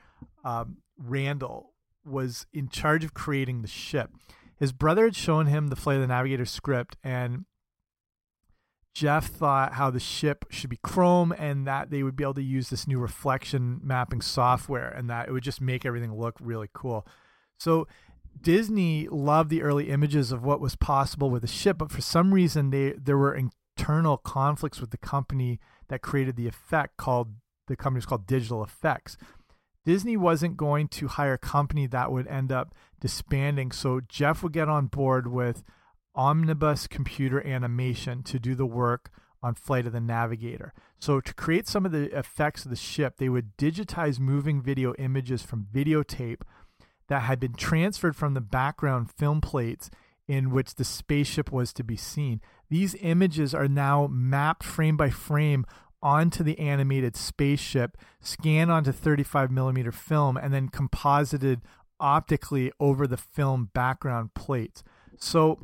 um, 0.44 0.78
Randall, 0.98 1.74
was 2.06 2.46
in 2.54 2.70
charge 2.70 3.04
of 3.04 3.14
creating 3.14 3.62
the 3.62 3.68
ship. 3.68 4.12
His 4.58 4.72
brother 4.72 5.06
had 5.06 5.16
shown 5.16 5.48
him 5.48 5.68
the 5.68 5.76
Flight 5.76 5.96
of 5.96 6.02
the 6.02 6.08
Navigator 6.08 6.46
script, 6.46 6.98
and 7.04 7.46
Jeff 8.94 9.26
thought 9.26 9.74
how 9.74 9.90
the 9.90 10.00
ship 10.00 10.46
should 10.50 10.70
be 10.70 10.80
chrome 10.84 11.34
and 11.38 11.66
that 11.66 11.90
they 11.90 12.04
would 12.04 12.16
be 12.16 12.24
able 12.24 12.36
to 12.36 12.44
use 12.44 12.70
this 12.70 12.88
new 12.88 13.00
reflection 13.00 13.80
mapping 13.84 14.22
software 14.22 14.90
and 14.90 15.10
that 15.10 15.28
it 15.28 15.32
would 15.32 15.44
just 15.44 15.62
make 15.62 15.84
everything 15.84 16.14
look 16.14 16.36
really 16.40 16.70
cool. 16.74 17.08
So 17.58 17.88
Disney 18.40 19.08
loved 19.10 19.50
the 19.50 19.64
early 19.64 19.90
images 19.90 20.32
of 20.32 20.44
what 20.44 20.60
was 20.60 20.76
possible 20.76 21.32
with 21.32 21.42
the 21.42 21.48
ship, 21.48 21.78
but 21.80 21.92
for 21.92 22.02
some 22.02 22.34
reason 22.34 22.70
they 22.70 22.92
there 22.92 23.18
were 23.18 23.36
internal 23.36 24.18
conflicts 24.18 24.80
with 24.80 24.92
the 24.92 24.98
company 24.98 25.60
that 25.90 26.02
created 26.02 26.36
the 26.36 26.48
effect 26.48 26.98
called 26.98 27.36
the 27.68 27.76
company 27.76 28.00
was 28.00 28.06
called 28.06 28.28
Digital 28.28 28.64
Effects. 28.64 29.18
Disney 29.86 30.18
wasn't 30.18 30.58
going 30.58 30.88
to 30.90 31.08
hire 31.08 31.34
a 31.34 31.38
company 31.38 31.88
that 31.88 32.12
would 32.12 32.28
end 32.28 32.52
up 32.52 32.74
disbanding, 33.00 33.72
so 33.72 34.02
Jeff 34.08 34.44
would 34.44 34.54
get 34.54 34.70
on 34.70 34.88
board 34.88 35.28
with 35.28 35.64
Omnibus 36.16 36.88
Computer 36.88 37.46
Animation 37.46 38.24
to 38.24 38.40
do 38.40 38.56
the 38.56 38.66
work 38.66 39.10
on 39.42 39.56
Flight 39.56 39.86
of 39.86 39.94
the 39.94 40.00
Navigator. 40.00 40.74
So 41.00 41.20
to 41.20 41.34
create 41.34 41.68
some 41.68 41.86
of 41.86 41.92
the 41.92 42.18
effects 42.18 42.64
of 42.64 42.70
the 42.70 42.78
ship, 42.78 43.16
they 43.18 43.28
would 43.28 43.58
digitize 43.58 44.20
moving 44.20 44.62
video 44.62 44.94
images 44.96 45.44
from 45.44 45.68
videotape 45.74 46.42
that 47.10 47.24
had 47.24 47.40
been 47.40 47.54
transferred 47.54 48.16
from 48.16 48.34
the 48.34 48.42
background 48.42 49.12
film 49.12 49.42
plates 49.42 49.90
in 50.28 50.52
which 50.52 50.76
the 50.76 50.86
spaceship 50.86 51.52
was 51.52 51.74
to 51.74 51.84
be 51.84 51.98
seen. 51.98 52.40
These 52.70 52.96
images 53.02 53.54
are 53.54 53.68
now 53.68 54.08
mapped 54.08 54.64
frame 54.64 54.98
by 54.98 55.10
frame 55.10 55.66
onto 56.02 56.44
the 56.44 56.60
animated 56.60 57.16
spaceship, 57.16 57.98
scanned 58.20 58.72
onto 58.72 58.92
35 58.92 59.52
millimeter 59.52 59.92
film, 59.92 60.36
and 60.36 60.54
then 60.54 60.68
composited 60.68 61.62
optically 62.00 62.72
over 62.80 63.08
the 63.08 63.18
film 63.18 63.70
background 63.74 64.34
plates. 64.34 64.84
So 65.18 65.60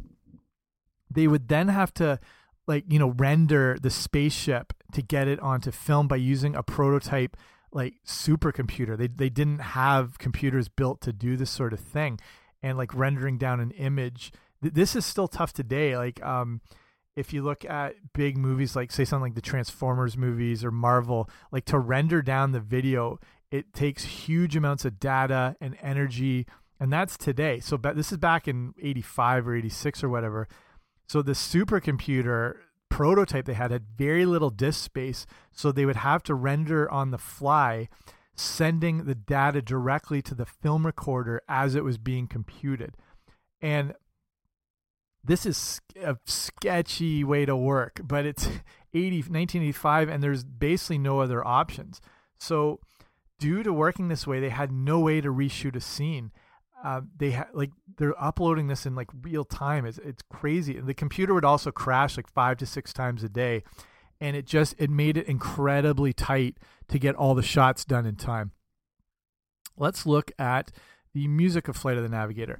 they 1.11 1.27
would 1.27 1.49
then 1.49 1.67
have 1.67 1.93
to 1.95 2.19
like 2.67 2.85
you 2.87 2.99
know 2.99 3.13
render 3.17 3.77
the 3.81 3.89
spaceship 3.89 4.73
to 4.93 5.01
get 5.01 5.27
it 5.27 5.39
onto 5.39 5.71
film 5.71 6.07
by 6.07 6.15
using 6.15 6.55
a 6.55 6.63
prototype 6.63 7.35
like 7.73 7.95
supercomputer. 8.05 8.97
They 8.97 9.07
they 9.07 9.29
didn't 9.29 9.59
have 9.59 10.17
computers 10.17 10.69
built 10.69 11.01
to 11.01 11.11
do 11.11 11.35
this 11.35 11.49
sort 11.49 11.73
of 11.73 11.79
thing, 11.79 12.19
and 12.63 12.77
like 12.77 12.95
rendering 12.95 13.37
down 13.37 13.59
an 13.59 13.71
image. 13.71 14.31
Th 14.61 14.73
this 14.73 14.95
is 14.95 15.05
still 15.05 15.27
tough 15.27 15.51
today. 15.51 15.97
Like 15.97 16.23
um, 16.23 16.61
if 17.19 17.33
you 17.33 17.43
look 17.43 17.65
at 17.65 17.95
big 18.13 18.37
movies 18.37 18.75
like 18.75 18.91
say 18.91 19.03
something 19.03 19.31
like 19.31 19.35
the 19.35 19.41
Transformers 19.41 20.17
movies 20.17 20.63
or 20.63 20.71
Marvel, 20.71 21.29
like 21.51 21.65
to 21.65 21.77
render 21.77 22.21
down 22.21 22.53
the 22.53 22.59
video, 22.59 23.19
it 23.51 23.73
takes 23.73 24.03
huge 24.03 24.55
amounts 24.55 24.85
of 24.85 24.99
data 24.99 25.55
and 25.59 25.75
energy 25.81 26.47
and 26.79 26.93
that's 26.93 27.17
today. 27.17 27.59
So 27.59 27.77
this 27.77 28.11
is 28.11 28.17
back 28.17 28.47
in 28.47 28.73
85 28.81 29.47
or 29.47 29.55
86 29.55 30.03
or 30.03 30.09
whatever. 30.09 30.47
So 31.07 31.21
the 31.21 31.33
supercomputer 31.33 32.55
prototype 32.89 33.45
they 33.45 33.53
had 33.53 33.71
had 33.71 33.85
very 33.97 34.25
little 34.25 34.49
disk 34.49 34.83
space, 34.83 35.25
so 35.51 35.71
they 35.71 35.85
would 35.85 35.97
have 35.97 36.23
to 36.23 36.35
render 36.35 36.89
on 36.89 37.11
the 37.11 37.17
fly, 37.17 37.89
sending 38.35 39.05
the 39.05 39.15
data 39.15 39.61
directly 39.61 40.21
to 40.21 40.33
the 40.33 40.45
film 40.45 40.85
recorder 40.85 41.41
as 41.49 41.75
it 41.75 41.83
was 41.83 41.97
being 41.97 42.27
computed. 42.27 42.95
And 43.61 43.93
this 45.23 45.45
is 45.45 45.81
a 46.01 46.17
sketchy 46.25 47.23
way 47.23 47.45
to 47.45 47.55
work, 47.55 48.01
but 48.03 48.25
it's 48.25 48.45
80, 48.93 49.17
1985 49.17 50.09
and 50.09 50.23
there's 50.23 50.43
basically 50.43 50.97
no 50.97 51.19
other 51.19 51.45
options. 51.45 52.01
So 52.39 52.79
due 53.39 53.63
to 53.63 53.73
working 53.73 54.07
this 54.07 54.27
way, 54.27 54.39
they 54.39 54.49
had 54.49 54.71
no 54.71 54.99
way 54.99 55.21
to 55.21 55.29
reshoot 55.29 55.75
a 55.75 55.81
scene. 55.81 56.31
Uh, 56.83 57.01
they 57.17 57.31
had 57.31 57.47
like 57.53 57.71
they're 57.97 58.21
uploading 58.21 58.67
this 58.67 58.85
in 58.85 58.95
like 58.95 59.09
real 59.21 59.43
time. 59.43 59.85
It's 59.85 59.97
it's 59.97 60.23
crazy. 60.29 60.77
And 60.77 60.87
the 60.87 60.93
computer 60.93 61.33
would 61.33 61.45
also 61.45 61.71
crash 61.71 62.15
like 62.15 62.29
five 62.29 62.57
to 62.57 62.65
six 62.65 62.93
times 62.93 63.21
a 63.21 63.29
day, 63.29 63.63
and 64.21 64.35
it 64.35 64.45
just 64.45 64.75
it 64.77 64.89
made 64.89 65.17
it 65.17 65.27
incredibly 65.27 66.13
tight 66.13 66.57
to 66.87 66.97
get 66.97 67.15
all 67.15 67.35
the 67.35 67.43
shots 67.43 67.83
done 67.83 68.05
in 68.05 68.15
time. 68.15 68.51
Let's 69.75 70.05
look 70.05 70.31
at 70.39 70.71
the 71.13 71.27
music 71.27 71.67
of 71.67 71.75
Flight 71.75 71.97
of 71.97 72.03
the 72.03 72.09
Navigator. 72.09 72.59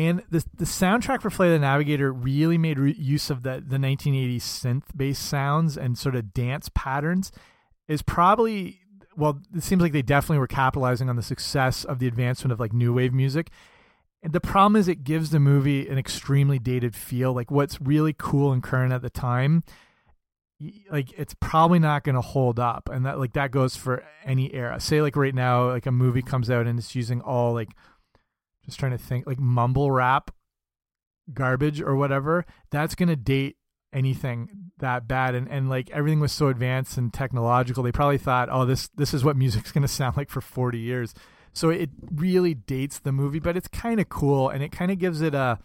And 0.00 0.22
the 0.30 0.42
the 0.56 0.64
soundtrack 0.64 1.20
for 1.20 1.28
Flight 1.28 1.48
of 1.48 1.52
the 1.52 1.58
Navigator 1.58 2.10
really 2.10 2.56
made 2.56 2.78
use 2.78 3.28
of 3.28 3.42
the 3.42 3.62
the 3.64 3.76
1980s 3.76 4.38
synth 4.38 4.84
based 4.96 5.20
sounds 5.20 5.76
and 5.76 5.98
sort 5.98 6.14
of 6.14 6.32
dance 6.32 6.70
patterns. 6.74 7.30
Is 7.86 8.00
probably 8.00 8.80
well, 9.14 9.42
it 9.54 9.62
seems 9.62 9.82
like 9.82 9.92
they 9.92 10.00
definitely 10.00 10.38
were 10.38 10.46
capitalizing 10.46 11.10
on 11.10 11.16
the 11.16 11.22
success 11.22 11.84
of 11.84 11.98
the 11.98 12.06
advancement 12.06 12.50
of 12.50 12.58
like 12.58 12.72
new 12.72 12.94
wave 12.94 13.12
music. 13.12 13.50
And 14.22 14.32
the 14.32 14.40
problem 14.40 14.74
is 14.76 14.88
it 14.88 15.04
gives 15.04 15.30
the 15.30 15.40
movie 15.40 15.86
an 15.86 15.98
extremely 15.98 16.58
dated 16.58 16.96
feel. 16.96 17.34
Like 17.34 17.50
what's 17.50 17.78
really 17.78 18.14
cool 18.16 18.52
and 18.52 18.62
current 18.62 18.94
at 18.94 19.02
the 19.02 19.10
time, 19.10 19.64
like 20.90 21.12
it's 21.18 21.34
probably 21.40 21.78
not 21.78 22.04
going 22.04 22.14
to 22.14 22.22
hold 22.22 22.58
up. 22.58 22.88
And 22.90 23.04
that 23.04 23.18
like 23.18 23.34
that 23.34 23.50
goes 23.50 23.76
for 23.76 24.02
any 24.24 24.54
era. 24.54 24.80
Say 24.80 25.02
like 25.02 25.16
right 25.16 25.34
now, 25.34 25.68
like 25.68 25.84
a 25.84 25.92
movie 25.92 26.22
comes 26.22 26.48
out 26.48 26.66
and 26.66 26.78
it's 26.78 26.94
using 26.94 27.20
all 27.20 27.52
like 27.52 27.68
just 28.70 28.80
trying 28.80 28.92
to 28.92 28.98
think 28.98 29.26
like 29.26 29.38
mumble 29.38 29.90
rap 29.90 30.30
garbage 31.32 31.80
or 31.80 31.96
whatever. 31.96 32.44
That's 32.70 32.94
going 32.94 33.08
to 33.08 33.16
date 33.16 33.56
anything 33.92 34.70
that 34.78 35.08
bad 35.08 35.34
and 35.34 35.48
and 35.50 35.68
like 35.68 35.90
everything 35.90 36.20
was 36.20 36.30
so 36.30 36.46
advanced 36.46 36.96
and 36.96 37.12
technological 37.12 37.82
they 37.82 37.90
probably 37.90 38.18
thought 38.18 38.48
oh 38.48 38.64
this 38.64 38.88
this 38.94 39.12
is 39.12 39.24
what 39.24 39.36
music's 39.36 39.72
going 39.72 39.82
to 39.82 39.88
sound 39.88 40.16
like 40.16 40.30
for 40.30 40.40
40 40.40 40.78
years 40.78 41.12
so 41.52 41.70
it 41.70 41.90
really 42.14 42.54
dates 42.54 43.00
the 43.00 43.10
movie 43.10 43.40
but 43.40 43.56
it's 43.56 43.66
kind 43.66 43.98
of 43.98 44.08
cool 44.08 44.48
and 44.48 44.62
it 44.62 44.70
kind 44.70 44.92
of 44.92 44.98
gives 44.98 45.20
it 45.20 45.34
a 45.34 45.58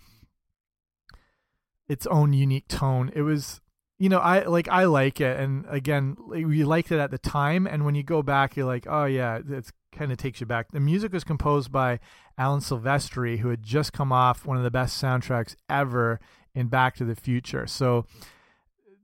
its 1.87 2.07
own 2.07 2.33
unique 2.33 2.67
tone 2.67 3.11
it 3.15 3.21
was 3.21 3.61
you 3.97 4.09
know 4.09 4.19
i 4.19 4.43
like 4.45 4.67
i 4.69 4.85
like 4.85 5.21
it 5.21 5.39
and 5.39 5.65
again 5.69 6.15
we 6.27 6.63
liked 6.63 6.91
it 6.91 6.99
at 6.99 7.11
the 7.11 7.17
time 7.17 7.65
and 7.65 7.85
when 7.85 7.95
you 7.95 8.03
go 8.03 8.21
back 8.21 8.55
you're 8.55 8.65
like 8.65 8.85
oh 8.89 9.05
yeah 9.05 9.39
it 9.49 9.71
kind 9.91 10.11
of 10.11 10.17
takes 10.17 10.41
you 10.41 10.45
back 10.45 10.71
the 10.71 10.79
music 10.79 11.13
was 11.13 11.23
composed 11.23 11.71
by 11.71 11.99
alan 12.37 12.59
silvestri 12.59 13.39
who 13.39 13.49
had 13.49 13.63
just 13.63 13.93
come 13.93 14.11
off 14.11 14.45
one 14.45 14.57
of 14.57 14.63
the 14.63 14.71
best 14.71 15.01
soundtracks 15.01 15.55
ever 15.69 16.19
in 16.55 16.67
Back 16.67 16.95
to 16.95 17.05
the 17.05 17.15
Future. 17.15 17.67
So 17.67 18.05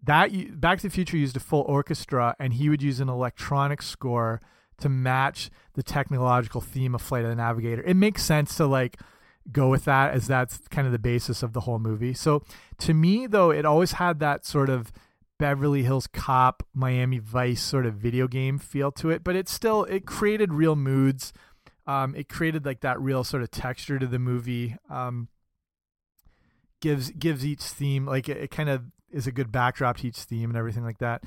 that 0.03 0.60
Back 0.60 0.79
to 0.79 0.88
the 0.88 0.93
Future 0.93 1.17
used 1.17 1.38
a 1.38 1.41
full 1.41 1.62
orchestra, 1.67 2.36
and 2.39 2.53
he 2.53 2.69
would 2.69 2.81
use 2.81 3.00
an 3.00 3.10
electronic 3.10 3.81
score 3.81 4.41
to 4.79 4.89
match 4.89 5.51
the 5.74 5.83
technological 5.83 6.62
theme 6.62 6.95
of 6.95 7.01
Flight 7.01 7.24
of 7.24 7.29
the 7.29 7.36
Navigator. 7.36 7.83
It 7.83 7.95
makes 7.95 8.24
sense 8.24 8.55
to 8.55 8.65
like 8.65 8.98
go 9.51 9.69
with 9.69 9.86
that 9.86 10.13
as 10.13 10.27
that's 10.27 10.60
kind 10.69 10.86
of 10.86 10.91
the 10.91 11.00
basis 11.00 11.43
of 11.43 11.53
the 11.53 11.62
whole 11.62 11.79
movie. 11.79 12.13
So 12.13 12.43
to 12.79 12.93
me 12.93 13.27
though, 13.27 13.51
it 13.51 13.65
always 13.65 13.93
had 13.93 14.19
that 14.19 14.45
sort 14.45 14.69
of 14.69 14.91
Beverly 15.39 15.83
Hills 15.83 16.07
Cop, 16.07 16.63
Miami 16.74 17.17
Vice 17.17 17.62
sort 17.62 17.86
of 17.86 17.95
video 17.95 18.27
game 18.27 18.60
feel 18.60 18.91
to 18.93 19.10
it, 19.10 19.24
but 19.24 19.36
it 19.36 19.50
still 19.50 19.86
it 19.86 20.05
created 20.05 20.53
real 20.53 20.75
moods. 20.75 21.33
Um, 21.88 22.15
it 22.15 22.29
created 22.29 22.65
like 22.65 22.81
that 22.81 23.01
real 23.01 23.24
sort 23.24 23.41
of 23.41 23.50
texture 23.50 23.98
to 23.98 24.05
the 24.05 24.19
movie. 24.19 24.75
Um, 24.89 25.29
gives 26.79 27.12
gives 27.12 27.45
each 27.45 27.62
theme 27.62 28.05
like 28.05 28.27
it, 28.27 28.38
it 28.38 28.51
kind 28.51 28.69
of 28.69 28.83
is 29.12 29.27
a 29.27 29.31
good 29.31 29.51
backdrop 29.51 29.98
to 29.98 30.07
each 30.07 30.17
theme 30.17 30.50
and 30.50 30.57
everything 30.57 30.83
like 30.83 31.00
that. 31.00 31.24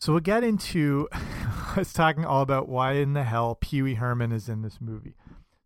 So 0.00 0.12
we'll 0.12 0.20
get 0.20 0.44
into 0.44 1.08
us 1.76 1.92
talking 1.92 2.24
all 2.24 2.42
about 2.42 2.68
why 2.68 2.94
in 2.94 3.12
the 3.12 3.24
hell 3.24 3.56
Pee 3.60 3.82
Wee 3.82 3.94
Herman 3.94 4.32
is 4.32 4.48
in 4.48 4.62
this 4.62 4.80
movie. 4.80 5.14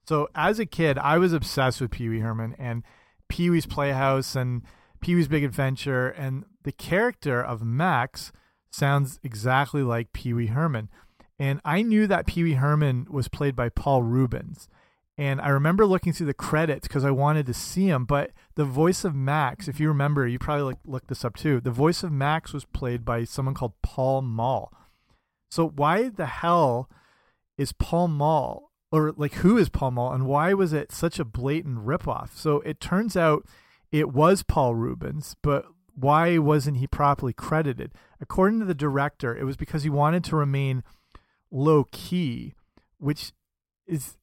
So 0.09 0.31
as 0.35 0.59
a 0.59 0.65
kid, 0.65 0.97
I 0.97 1.19
was 1.19 1.35
obsessed 1.35 1.83
with 1.83 1.91
Pee 1.91 2.09
Wee 2.09 2.21
Herman 2.21 2.57
and 2.59 2.83
Pee 3.29 3.51
Wee's 3.51 3.67
Playhouse 3.67 4.35
and 4.35 4.63
Pee 5.03 5.15
Wee's 5.15 5.29
Big 5.29 5.45
Adventure, 5.45 6.09
and 6.09 6.47
the 6.63 6.73
character 6.73 7.43
of 7.43 7.63
Max 7.63 8.33
sounds 8.71 9.21
exactly 9.23 9.83
like 9.83 10.15
Pee 10.15 10.33
Wee 10.33 10.47
Herman. 10.47 10.89
And 11.39 11.61
I 11.63 11.83
knew 11.83 12.07
that 12.07 12.27
Pee 12.27 12.43
Wee 12.43 12.55
Herman 12.55 13.07
was 13.11 13.29
played 13.29 13.55
by 13.55 13.69
Paul 13.69 14.03
Reubens. 14.03 14.67
And 15.19 15.43
I 15.43 15.51
remember 15.51 15.85
looking 15.85 16.15
through 16.15 16.29
the 16.29 16.33
credits 16.33 16.89
because 16.89 17.05
I 17.05 17.11
wanted 17.11 17.45
to 17.45 17.53
see 17.53 17.89
him. 17.89 18.07
But 18.07 18.31
the 18.55 18.65
voice 18.65 19.05
of 19.05 19.15
Max, 19.15 19.69
if 19.69 19.79
you 19.79 19.89
remember, 19.89 20.27
you 20.27 20.39
probably 20.39 20.65
like 20.65 20.79
looked 20.87 21.09
this 21.09 21.23
up 21.23 21.37
too. 21.37 21.61
The 21.61 21.71
voice 21.71 22.03
of 22.03 22.13
Max 22.13 22.55
was 22.55 22.65
played 22.65 23.05
by 23.05 23.25
someone 23.25 23.55
called 23.55 23.75
Paul 23.83 24.23
Mall. 24.23 24.73
So 25.51 25.69
why 25.69 26.09
the 26.09 26.25
hell 26.25 26.89
is 27.59 27.73
Paul 27.73 28.09
Mall, 28.09 28.68
or 28.91 29.13
like 29.17 29.35
who 29.35 29.57
is 29.57 29.69
Paul 29.69 29.93
Mall, 29.93 30.13
and 30.13 30.27
why 30.27 30.55
was 30.55 30.73
it 30.73 30.93
such 30.93 31.19
a 31.19 31.25
blatant 31.25 31.85
ripoff? 31.85 32.35
So 32.35 32.61
it 32.61 32.81
turns 32.81 33.17
out 33.17 33.47
it 33.91 34.13
was 34.13 34.43
Paul 34.43 34.75
Reubens, 34.75 35.37
but 35.43 35.67
why 35.95 36.39
wasn't 36.39 36.79
he 36.79 36.87
properly 36.87 37.33
credited? 37.33 37.93
According 38.21 38.61
to 38.61 38.67
the 38.67 38.75
director, 38.75 39.37
it 39.37 39.45
was 39.45 39.57
because 39.57 39.83
he 39.83 39.91
wanted 39.91 40.25
to 40.25 40.37
remain 40.37 40.83
low 41.51 41.85
key, 41.91 42.55
which 42.99 43.33
is 43.87 44.17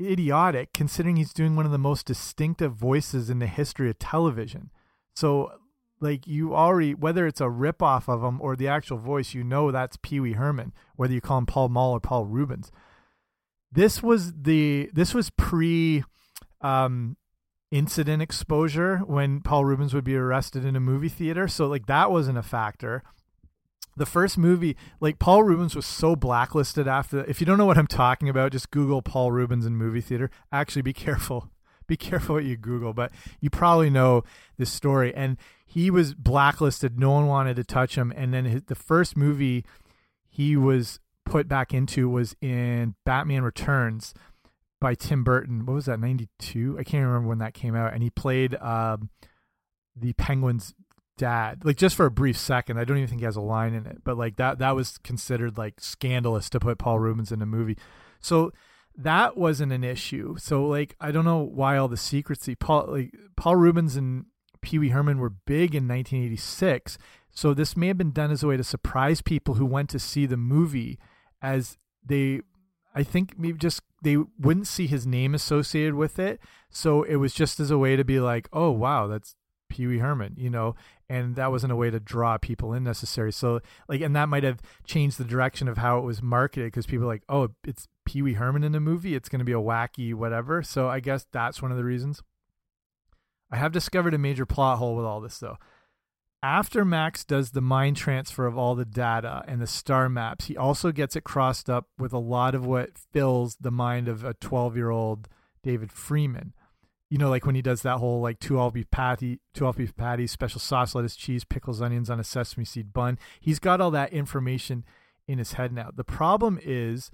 idiotic 0.00 0.72
considering 0.72 1.16
he's 1.16 1.32
doing 1.32 1.56
one 1.56 1.66
of 1.66 1.72
the 1.72 1.78
most 1.78 2.06
distinctive 2.06 2.72
voices 2.72 3.30
in 3.30 3.38
the 3.38 3.46
history 3.46 3.90
of 3.90 3.98
television. 3.98 4.70
So 5.14 5.52
like 6.00 6.26
you 6.26 6.54
already 6.54 6.94
whether 6.94 7.26
it's 7.26 7.40
a 7.40 7.44
ripoff 7.44 8.08
of 8.08 8.22
him 8.22 8.40
or 8.40 8.54
the 8.54 8.68
actual 8.68 8.98
voice, 8.98 9.34
you 9.34 9.42
know 9.42 9.70
that's 9.70 9.98
Pee 10.00 10.20
Wee 10.20 10.34
Herman, 10.34 10.72
whether 10.96 11.12
you 11.12 11.20
call 11.20 11.38
him 11.38 11.46
Paul 11.46 11.68
Mall 11.68 11.92
or 11.92 12.00
Paul 12.00 12.26
Reubens. 12.26 12.70
This 13.70 14.02
was 14.02 14.32
the 14.32 14.90
this 14.92 15.14
was 15.14 15.30
pre 15.30 16.04
um 16.60 17.16
incident 17.70 18.22
exposure 18.22 18.98
when 18.98 19.40
Paul 19.40 19.64
Reubens 19.64 19.92
would 19.92 20.04
be 20.04 20.16
arrested 20.16 20.64
in 20.64 20.74
a 20.74 20.80
movie 20.80 21.10
theater. 21.10 21.48
So 21.48 21.66
like 21.66 21.86
that 21.86 22.10
wasn't 22.10 22.38
a 22.38 22.42
factor 22.42 23.02
the 23.98 24.06
first 24.06 24.38
movie, 24.38 24.76
like 25.00 25.18
Paul 25.18 25.42
Reubens 25.42 25.76
was 25.76 25.84
so 25.84 26.16
blacklisted 26.16 26.88
after. 26.88 27.24
If 27.24 27.40
you 27.40 27.46
don't 27.46 27.58
know 27.58 27.66
what 27.66 27.76
I'm 27.76 27.86
talking 27.86 28.28
about, 28.28 28.52
just 28.52 28.70
Google 28.70 29.02
Paul 29.02 29.32
Reubens 29.32 29.66
in 29.66 29.76
movie 29.76 30.00
theater. 30.00 30.30
Actually, 30.50 30.82
be 30.82 30.94
careful. 30.94 31.50
Be 31.86 31.96
careful 31.96 32.34
what 32.34 32.44
you 32.44 32.58
Google, 32.58 32.92
but 32.92 33.12
you 33.40 33.48
probably 33.48 33.88
know 33.88 34.22
this 34.58 34.70
story. 34.70 35.14
And 35.14 35.38
he 35.64 35.90
was 35.90 36.12
blacklisted. 36.12 36.98
No 36.98 37.12
one 37.12 37.26
wanted 37.26 37.56
to 37.56 37.64
touch 37.64 37.96
him. 37.96 38.12
And 38.14 38.34
then 38.34 38.44
his, 38.44 38.64
the 38.64 38.74
first 38.74 39.16
movie 39.16 39.64
he 40.28 40.54
was 40.54 41.00
put 41.28 41.48
back 41.48 41.74
into 41.74 42.08
was 42.08 42.34
in 42.40 42.94
Batman 43.04 43.42
Returns 43.42 44.14
by 44.80 44.94
Tim 44.94 45.24
Burton. 45.24 45.66
What 45.66 45.74
was 45.74 45.86
that? 45.86 46.00
92? 46.00 46.76
I 46.78 46.84
can't 46.84 47.06
remember 47.06 47.28
when 47.28 47.38
that 47.38 47.54
came 47.54 47.74
out. 47.74 47.92
And 47.92 48.02
he 48.02 48.10
played 48.10 48.54
um, 48.56 49.10
the 49.96 50.12
Penguin's 50.14 50.74
dad 51.18 51.64
like 51.64 51.76
just 51.76 51.96
for 51.96 52.06
a 52.06 52.10
brief 52.10 52.38
second 52.38 52.78
i 52.78 52.84
don't 52.84 52.96
even 52.96 53.08
think 53.08 53.20
he 53.20 53.24
has 53.24 53.34
a 53.34 53.40
line 53.40 53.74
in 53.74 53.84
it 53.86 53.98
but 54.04 54.16
like 54.16 54.36
that 54.36 54.58
that 54.60 54.74
was 54.74 54.98
considered 54.98 55.58
like 55.58 55.80
scandalous 55.80 56.48
to 56.48 56.60
put 56.60 56.78
paul 56.78 56.98
Reubens 56.98 57.32
in 57.32 57.42
a 57.42 57.46
movie 57.46 57.76
so 58.20 58.52
that 58.96 59.36
wasn't 59.36 59.72
an 59.72 59.84
issue 59.84 60.36
so 60.38 60.64
like 60.64 60.94
i 61.00 61.10
don't 61.10 61.24
know 61.24 61.42
why 61.42 61.76
all 61.76 61.88
the 61.88 61.96
secrecy 61.96 62.54
paul 62.54 62.86
like 62.88 63.12
paul 63.36 63.56
reubens 63.56 63.96
and 63.96 64.26
pee-wee 64.62 64.90
herman 64.90 65.18
were 65.18 65.28
big 65.28 65.74
in 65.74 65.88
1986 65.88 66.96
so 67.32 67.52
this 67.52 67.76
may 67.76 67.88
have 67.88 67.98
been 67.98 68.12
done 68.12 68.30
as 68.30 68.42
a 68.42 68.46
way 68.46 68.56
to 68.56 68.64
surprise 68.64 69.20
people 69.20 69.54
who 69.54 69.66
went 69.66 69.90
to 69.90 69.98
see 69.98 70.24
the 70.24 70.36
movie 70.36 70.98
as 71.42 71.78
they 72.04 72.40
i 72.94 73.02
think 73.02 73.38
maybe 73.38 73.58
just 73.58 73.82
they 74.02 74.16
wouldn't 74.38 74.66
see 74.66 74.86
his 74.86 75.06
name 75.06 75.34
associated 75.34 75.94
with 75.94 76.18
it 76.18 76.40
so 76.70 77.02
it 77.02 77.16
was 77.16 77.32
just 77.34 77.58
as 77.60 77.70
a 77.70 77.78
way 77.78 77.96
to 77.96 78.04
be 78.04 78.20
like 78.20 78.48
oh 78.52 78.70
wow 78.70 79.06
that's 79.06 79.34
Pee 79.68 79.86
Wee 79.86 79.98
Herman, 79.98 80.34
you 80.36 80.50
know, 80.50 80.74
and 81.08 81.36
that 81.36 81.50
wasn't 81.50 81.72
a 81.72 81.76
way 81.76 81.90
to 81.90 82.00
draw 82.00 82.38
people 82.38 82.72
in 82.72 82.84
necessary. 82.84 83.32
So 83.32 83.60
like, 83.88 84.00
and 84.00 84.14
that 84.16 84.28
might 84.28 84.42
have 84.42 84.60
changed 84.84 85.18
the 85.18 85.24
direction 85.24 85.68
of 85.68 85.78
how 85.78 85.98
it 85.98 86.04
was 86.04 86.22
marketed 86.22 86.66
because 86.66 86.86
people 86.86 87.06
like, 87.06 87.22
oh, 87.28 87.50
it's 87.64 87.88
Pee 88.04 88.22
Wee 88.22 88.34
Herman 88.34 88.64
in 88.64 88.74
a 88.74 88.80
movie, 88.80 89.14
it's 89.14 89.28
going 89.28 89.40
to 89.40 89.44
be 89.44 89.52
a 89.52 89.56
wacky 89.56 90.14
whatever. 90.14 90.62
So 90.62 90.88
I 90.88 91.00
guess 91.00 91.26
that's 91.30 91.62
one 91.62 91.70
of 91.70 91.76
the 91.76 91.84
reasons. 91.84 92.22
I 93.50 93.56
have 93.56 93.72
discovered 93.72 94.14
a 94.14 94.18
major 94.18 94.44
plot 94.44 94.78
hole 94.78 94.96
with 94.96 95.06
all 95.06 95.20
this 95.20 95.38
though. 95.38 95.58
After 96.42 96.84
Max 96.84 97.24
does 97.24 97.50
the 97.50 97.60
mind 97.60 97.96
transfer 97.96 98.46
of 98.46 98.56
all 98.56 98.74
the 98.74 98.84
data 98.84 99.42
and 99.48 99.60
the 99.60 99.66
star 99.66 100.08
maps, 100.08 100.46
he 100.46 100.56
also 100.56 100.92
gets 100.92 101.16
it 101.16 101.24
crossed 101.24 101.68
up 101.68 101.86
with 101.98 102.12
a 102.12 102.18
lot 102.18 102.54
of 102.54 102.64
what 102.64 102.98
fills 103.12 103.56
the 103.60 103.70
mind 103.70 104.08
of 104.08 104.24
a 104.24 104.34
12 104.34 104.76
year 104.76 104.90
old 104.90 105.28
David 105.62 105.90
Freeman. 105.90 106.54
You 107.10 107.18
know, 107.18 107.30
like 107.30 107.46
when 107.46 107.54
he 107.54 107.62
does 107.62 107.82
that 107.82 107.98
whole 107.98 108.20
like 108.20 108.38
two 108.38 108.58
all 108.58 108.70
beef 108.70 108.90
patty, 108.90 109.40
two 109.54 109.66
all 109.66 109.72
beef 109.72 109.96
patties, 109.96 110.30
special 110.30 110.60
sauce, 110.60 110.94
lettuce, 110.94 111.16
cheese, 111.16 111.44
pickles, 111.44 111.80
onions 111.80 112.10
on 112.10 112.20
a 112.20 112.24
sesame 112.24 112.64
seed 112.64 112.92
bun. 112.92 113.18
He's 113.40 113.58
got 113.58 113.80
all 113.80 113.90
that 113.92 114.12
information 114.12 114.84
in 115.26 115.38
his 115.38 115.54
head 115.54 115.72
now. 115.72 115.90
The 115.94 116.04
problem 116.04 116.58
is 116.62 117.10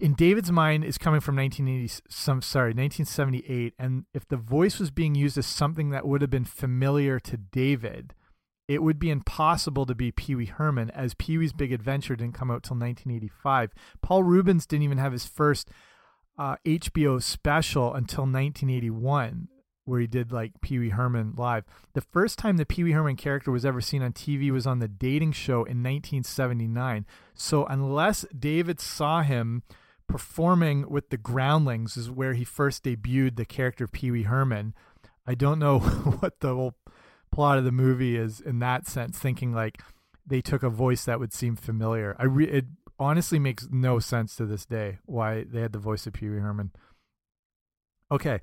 in 0.00 0.14
David's 0.14 0.50
mind 0.50 0.84
is 0.84 0.98
coming 0.98 1.20
from 1.20 1.36
1980 1.36 2.02
some 2.08 2.42
sorry 2.42 2.70
1978 2.70 3.74
and 3.78 4.04
if 4.12 4.26
the 4.26 4.36
voice 4.36 4.78
was 4.78 4.90
being 4.90 5.14
used 5.14 5.38
as 5.38 5.46
something 5.46 5.90
that 5.90 6.06
would 6.06 6.20
have 6.20 6.30
been 6.30 6.44
familiar 6.44 7.20
to 7.20 7.36
David 7.36 8.14
it 8.66 8.82
would 8.82 8.98
be 8.98 9.10
impossible 9.10 9.86
to 9.86 9.94
be 9.94 10.10
Pee-wee 10.10 10.46
Herman 10.46 10.90
as 10.90 11.14
Pee-wee's 11.14 11.52
Big 11.52 11.72
Adventure 11.72 12.16
didn't 12.16 12.34
come 12.34 12.50
out 12.50 12.62
till 12.62 12.76
1985 12.76 13.72
Paul 14.02 14.24
Reubens 14.24 14.66
didn't 14.66 14.84
even 14.84 14.98
have 14.98 15.12
his 15.12 15.26
first 15.26 15.70
uh, 16.36 16.56
HBO 16.64 17.22
special 17.22 17.94
until 17.94 18.24
1981 18.24 19.48
where 19.84 20.00
he 20.00 20.06
did 20.06 20.32
like 20.32 20.60
Pee 20.60 20.78
Wee 20.78 20.90
Herman 20.90 21.34
live. 21.36 21.64
The 21.92 22.00
first 22.00 22.38
time 22.38 22.56
the 22.56 22.66
Pee 22.66 22.84
Wee 22.84 22.92
Herman 22.92 23.16
character 23.16 23.50
was 23.50 23.64
ever 23.64 23.80
seen 23.80 24.02
on 24.02 24.12
TV 24.12 24.50
was 24.50 24.66
on 24.66 24.78
the 24.78 24.88
dating 24.88 25.32
show 25.32 25.64
in 25.64 25.82
1979. 25.82 27.06
So 27.34 27.66
unless 27.66 28.24
David 28.36 28.80
saw 28.80 29.22
him 29.22 29.62
performing 30.08 30.88
with 30.88 31.10
the 31.10 31.16
Groundlings, 31.16 31.96
is 31.96 32.10
where 32.10 32.34
he 32.34 32.44
first 32.44 32.84
debuted 32.84 33.36
the 33.36 33.44
character 33.44 33.84
of 33.84 33.92
Pee 33.92 34.10
Wee 34.10 34.22
Herman. 34.22 34.74
I 35.26 35.34
don't 35.34 35.58
know 35.58 35.78
what 36.20 36.40
the 36.40 36.54
whole 36.54 36.74
plot 37.32 37.58
of 37.58 37.64
the 37.64 37.72
movie 37.72 38.16
is 38.16 38.40
in 38.40 38.58
that 38.60 38.86
sense. 38.86 39.18
Thinking 39.18 39.52
like 39.52 39.82
they 40.26 40.40
took 40.40 40.62
a 40.62 40.70
voice 40.70 41.04
that 41.04 41.20
would 41.20 41.32
seem 41.32 41.56
familiar. 41.56 42.16
I 42.18 42.24
re 42.24 42.46
it 42.46 42.66
honestly 42.98 43.38
makes 43.38 43.68
no 43.70 43.98
sense 43.98 44.36
to 44.36 44.46
this 44.46 44.64
day 44.64 44.98
why 45.04 45.44
they 45.44 45.60
had 45.60 45.72
the 45.72 45.78
voice 45.78 46.06
of 46.06 46.12
Pee 46.12 46.28
Wee 46.28 46.38
Herman. 46.38 46.72
Okay, 48.10 48.40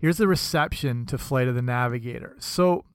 Here's 0.00 0.16
the 0.16 0.26
reception 0.26 1.04
to 1.06 1.18
Flight 1.18 1.46
of 1.46 1.54
the 1.54 1.60
Navigator. 1.60 2.34
So, 2.38 2.86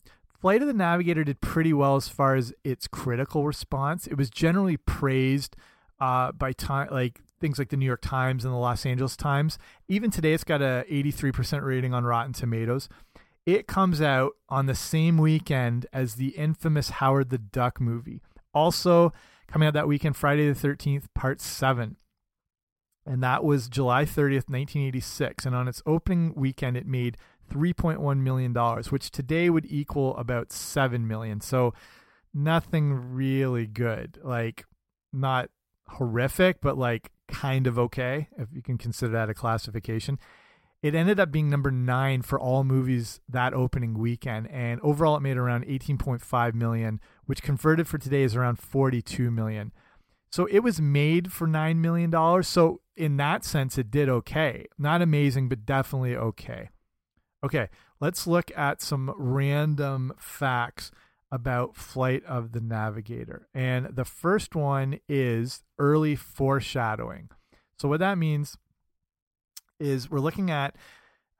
Flight 0.42 0.62
of 0.62 0.68
the 0.68 0.74
Navigator 0.74 1.24
did 1.24 1.40
pretty 1.40 1.72
well 1.72 1.96
as 1.96 2.08
far 2.08 2.36
as 2.36 2.52
its 2.64 2.88
critical 2.88 3.46
response. 3.46 4.08
It 4.08 4.18
was 4.18 4.32
generally 4.32 4.78
praised 4.78 5.56
uh, 6.00 6.32
by 6.32 6.52
time, 6.52 6.88
like 6.90 7.22
things 7.40 7.60
like 7.60 7.70
the 7.70 7.78
New 7.78 7.86
York 7.86 8.02
Times 8.02 8.44
and 8.44 8.52
the 8.52 8.58
Los 8.58 8.88
Angeles 8.88 9.16
Times. 9.16 9.60
Even 9.88 10.10
today, 10.10 10.34
it's 10.34 10.44
got 10.44 10.64
a 10.64 10.84
83% 10.90 11.62
rating 11.62 11.94
on 11.94 12.06
Rotten 12.06 12.34
Tomatoes. 12.34 12.90
It 13.46 13.68
comes 13.68 14.02
out 14.02 14.32
on 14.50 14.66
the 14.66 14.74
same 14.74 15.20
weekend 15.20 15.86
as 15.94 16.16
the 16.16 16.30
infamous 16.30 16.90
Howard 16.90 17.30
the 17.30 17.38
Duck 17.38 17.80
movie. 17.80 18.24
Also 18.52 19.14
coming 19.46 19.68
out 19.68 19.76
that 19.76 19.88
weekend, 19.88 20.18
Friday 20.18 20.52
the 20.52 20.68
13th, 20.68 21.06
Part 21.14 21.40
7 21.40 21.98
and 23.06 23.22
that 23.24 23.44
was 23.44 23.70
July 23.70 24.06
30th, 24.06 24.50
1986. 24.50 25.46
And 25.46 25.56
on 25.56 25.68
its 25.68 25.82
opening 25.86 26.34
weekend, 26.36 26.78
it 26.78 26.88
made 26.88 27.18
$3.1 27.52 28.20
million, 28.20 28.54
which 28.90 29.12
today 29.12 29.50
would 29.50 29.66
equal 29.70 30.18
about 30.18 30.52
7 30.52 31.08
million. 31.08 31.42
So 31.42 31.74
nothing 32.34 33.14
really 33.14 33.68
good. 33.68 34.20
Like, 34.24 34.66
not 35.14 35.50
horrific, 35.88 36.62
but 36.62 36.78
like 36.78 37.12
kind 37.28 37.68
of 37.68 37.80
okay, 37.80 38.28
if 38.38 38.50
you 38.52 38.62
can 38.62 38.78
consider 38.78 39.12
that 39.14 39.30
a 39.30 39.34
classification. 39.34 40.20
It 40.82 40.94
ended 40.94 41.20
up 41.20 41.32
being 41.32 41.50
number 41.50 41.72
nine 41.72 42.22
for 42.22 42.40
all 42.40 42.64
movies 42.64 43.20
that 43.28 43.54
opening 43.54 43.98
weekend, 43.98 44.52
and 44.52 44.80
overall 44.82 45.18
it 45.18 45.22
made 45.22 45.38
around 45.38 45.66
18.5 45.66 46.54
million, 46.54 47.00
which 47.26 47.42
converted 47.42 47.88
for 47.88 47.98
today 47.98 48.22
is 48.22 48.36
around 48.36 48.60
42 48.60 49.32
million. 49.32 49.72
So 50.36 50.48
it 50.48 50.60
was 50.60 50.82
made 50.82 51.32
for 51.32 51.48
$9 51.48 51.78
million. 51.78 52.44
So 52.44 52.82
in 52.98 53.16
that 53.16 53.46
sense, 53.46 53.78
it 53.78 53.90
did 53.90 54.10
okay. 54.10 54.66
Not 54.78 55.02
amazing, 55.02 55.48
but 55.48 55.66
definitely 55.66 56.14
okay. 56.18 56.72
Okay, 57.42 57.70
let's 58.02 58.28
look 58.28 58.52
at 58.54 58.82
some 58.82 59.14
random 59.16 60.12
facts 60.18 60.92
about 61.32 61.78
Flight 61.78 62.22
of 62.26 62.52
the 62.52 62.60
Navigator. 62.60 63.48
And 63.54 63.96
the 63.96 64.04
first 64.04 64.56
one 64.56 65.00
is 65.08 65.64
early 65.80 66.18
foreshadowing. 66.18 67.30
So, 67.80 67.88
what 67.88 68.02
that 68.02 68.18
means 68.18 68.58
is 69.80 70.12
we're 70.12 70.20
looking 70.20 70.52
at 70.52 70.76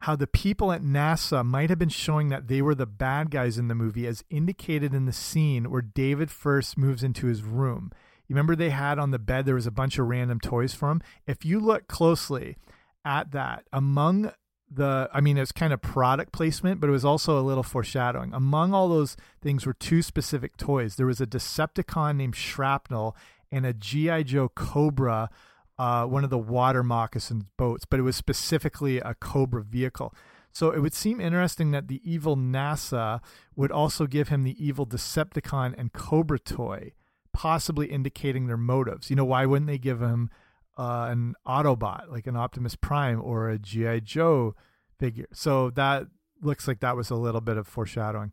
how 0.04 0.16
the 0.16 0.26
people 0.26 0.72
at 0.72 0.82
NASA 0.82 1.46
might 1.46 1.70
have 1.70 1.80
been 1.80 1.90
showing 1.90 2.30
that 2.30 2.48
they 2.48 2.62
were 2.62 2.76
the 2.76 2.86
bad 2.86 3.30
guys 3.30 3.58
in 3.58 3.68
the 3.68 3.76
movie, 3.76 4.08
as 4.08 4.24
indicated 4.30 4.94
in 4.94 5.06
the 5.06 5.12
scene 5.12 5.70
where 5.70 5.82
David 5.82 6.32
first 6.32 6.78
moves 6.78 7.04
into 7.04 7.28
his 7.28 7.44
room. 7.44 7.92
You 8.28 8.34
remember 8.34 8.56
they 8.56 8.72
had 8.72 8.98
on 9.00 9.12
the 9.12 9.20
bed, 9.20 9.46
there 9.46 9.56
was 9.56 9.68
a 9.68 9.72
bunch 9.72 10.00
of 10.00 10.08
random 10.08 10.40
toys 10.40 10.74
for 10.74 10.90
him. 10.90 11.02
If 11.28 11.46
you 11.46 11.60
look 11.60 11.88
closely 11.88 12.58
at 13.04 13.32
that, 13.32 13.66
among 13.72 14.32
the, 14.70 15.10
I 15.14 15.22
mean, 15.22 15.38
it 15.38 15.42
was 15.42 15.52
kind 15.52 15.74
of 15.74 15.82
product 15.82 16.32
placement, 16.32 16.80
but 16.80 16.88
it 16.88 16.92
was 16.92 17.06
also 17.06 17.40
a 17.40 17.42
little 17.42 17.64
foreshadowing. 17.64 18.34
Among 18.34 18.74
all 18.74 18.90
those 18.90 19.16
things 19.42 19.66
were 19.66 19.74
two 19.74 20.02
specific 20.02 20.58
toys. 20.58 20.96
There 20.96 21.06
was 21.06 21.22
a 21.22 21.28
Decepticon 21.28 22.18
named 22.18 22.36
Shrapnel 22.36 23.16
and 23.52 23.66
a 23.66 23.74
G.I. 23.74 24.24
Joe 24.24 24.50
Cobra, 24.50 25.30
uh, 25.78 26.06
one 26.06 26.24
of 26.24 26.30
the 26.30 26.38
water 26.38 26.84
moccasin 26.84 27.48
boats, 27.58 27.86
but 27.86 28.00
it 28.00 28.04
was 28.04 28.16
specifically 28.16 28.98
a 28.98 29.14
Cobra 29.14 29.64
vehicle. 29.64 30.14
So 30.52 30.72
it 30.72 30.80
would 30.80 30.94
seem 30.94 31.20
interesting 31.20 31.72
that 31.72 31.90
the 31.90 32.02
evil 32.04 32.38
NASA 32.38 33.20
would 33.56 33.72
also 33.72 34.08
give 34.08 34.30
him 34.30 34.44
the 34.44 34.56
evil 34.66 34.88
Decepticon 34.88 35.76
and 35.78 35.94
Cobra 35.94 36.40
toy 36.40 36.94
possibly 37.36 37.88
indicating 37.88 38.48
their 38.48 38.58
motives. 38.58 39.10
You 39.10 39.18
know, 39.18 39.26
why 39.26 39.46
wouldn't 39.46 39.68
they 39.68 39.78
give 39.78 40.02
him 40.02 40.30
uh, 40.78 41.10
an 41.12 41.36
Autobot 41.46 42.10
like 42.10 42.28
an 42.28 42.38
Optimus 42.38 42.78
Prime 42.78 43.22
or 43.22 43.50
a 43.50 43.60
GI 43.60 44.02
Joe 44.02 44.56
figure? 44.98 45.28
So 45.34 45.70
that 45.72 46.08
looks 46.42 46.66
like 46.66 46.80
that 46.80 46.96
was 46.96 47.10
a 47.10 47.16
little 47.16 47.42
bit 47.42 47.58
of 47.58 47.68
foreshadowing. 47.68 48.32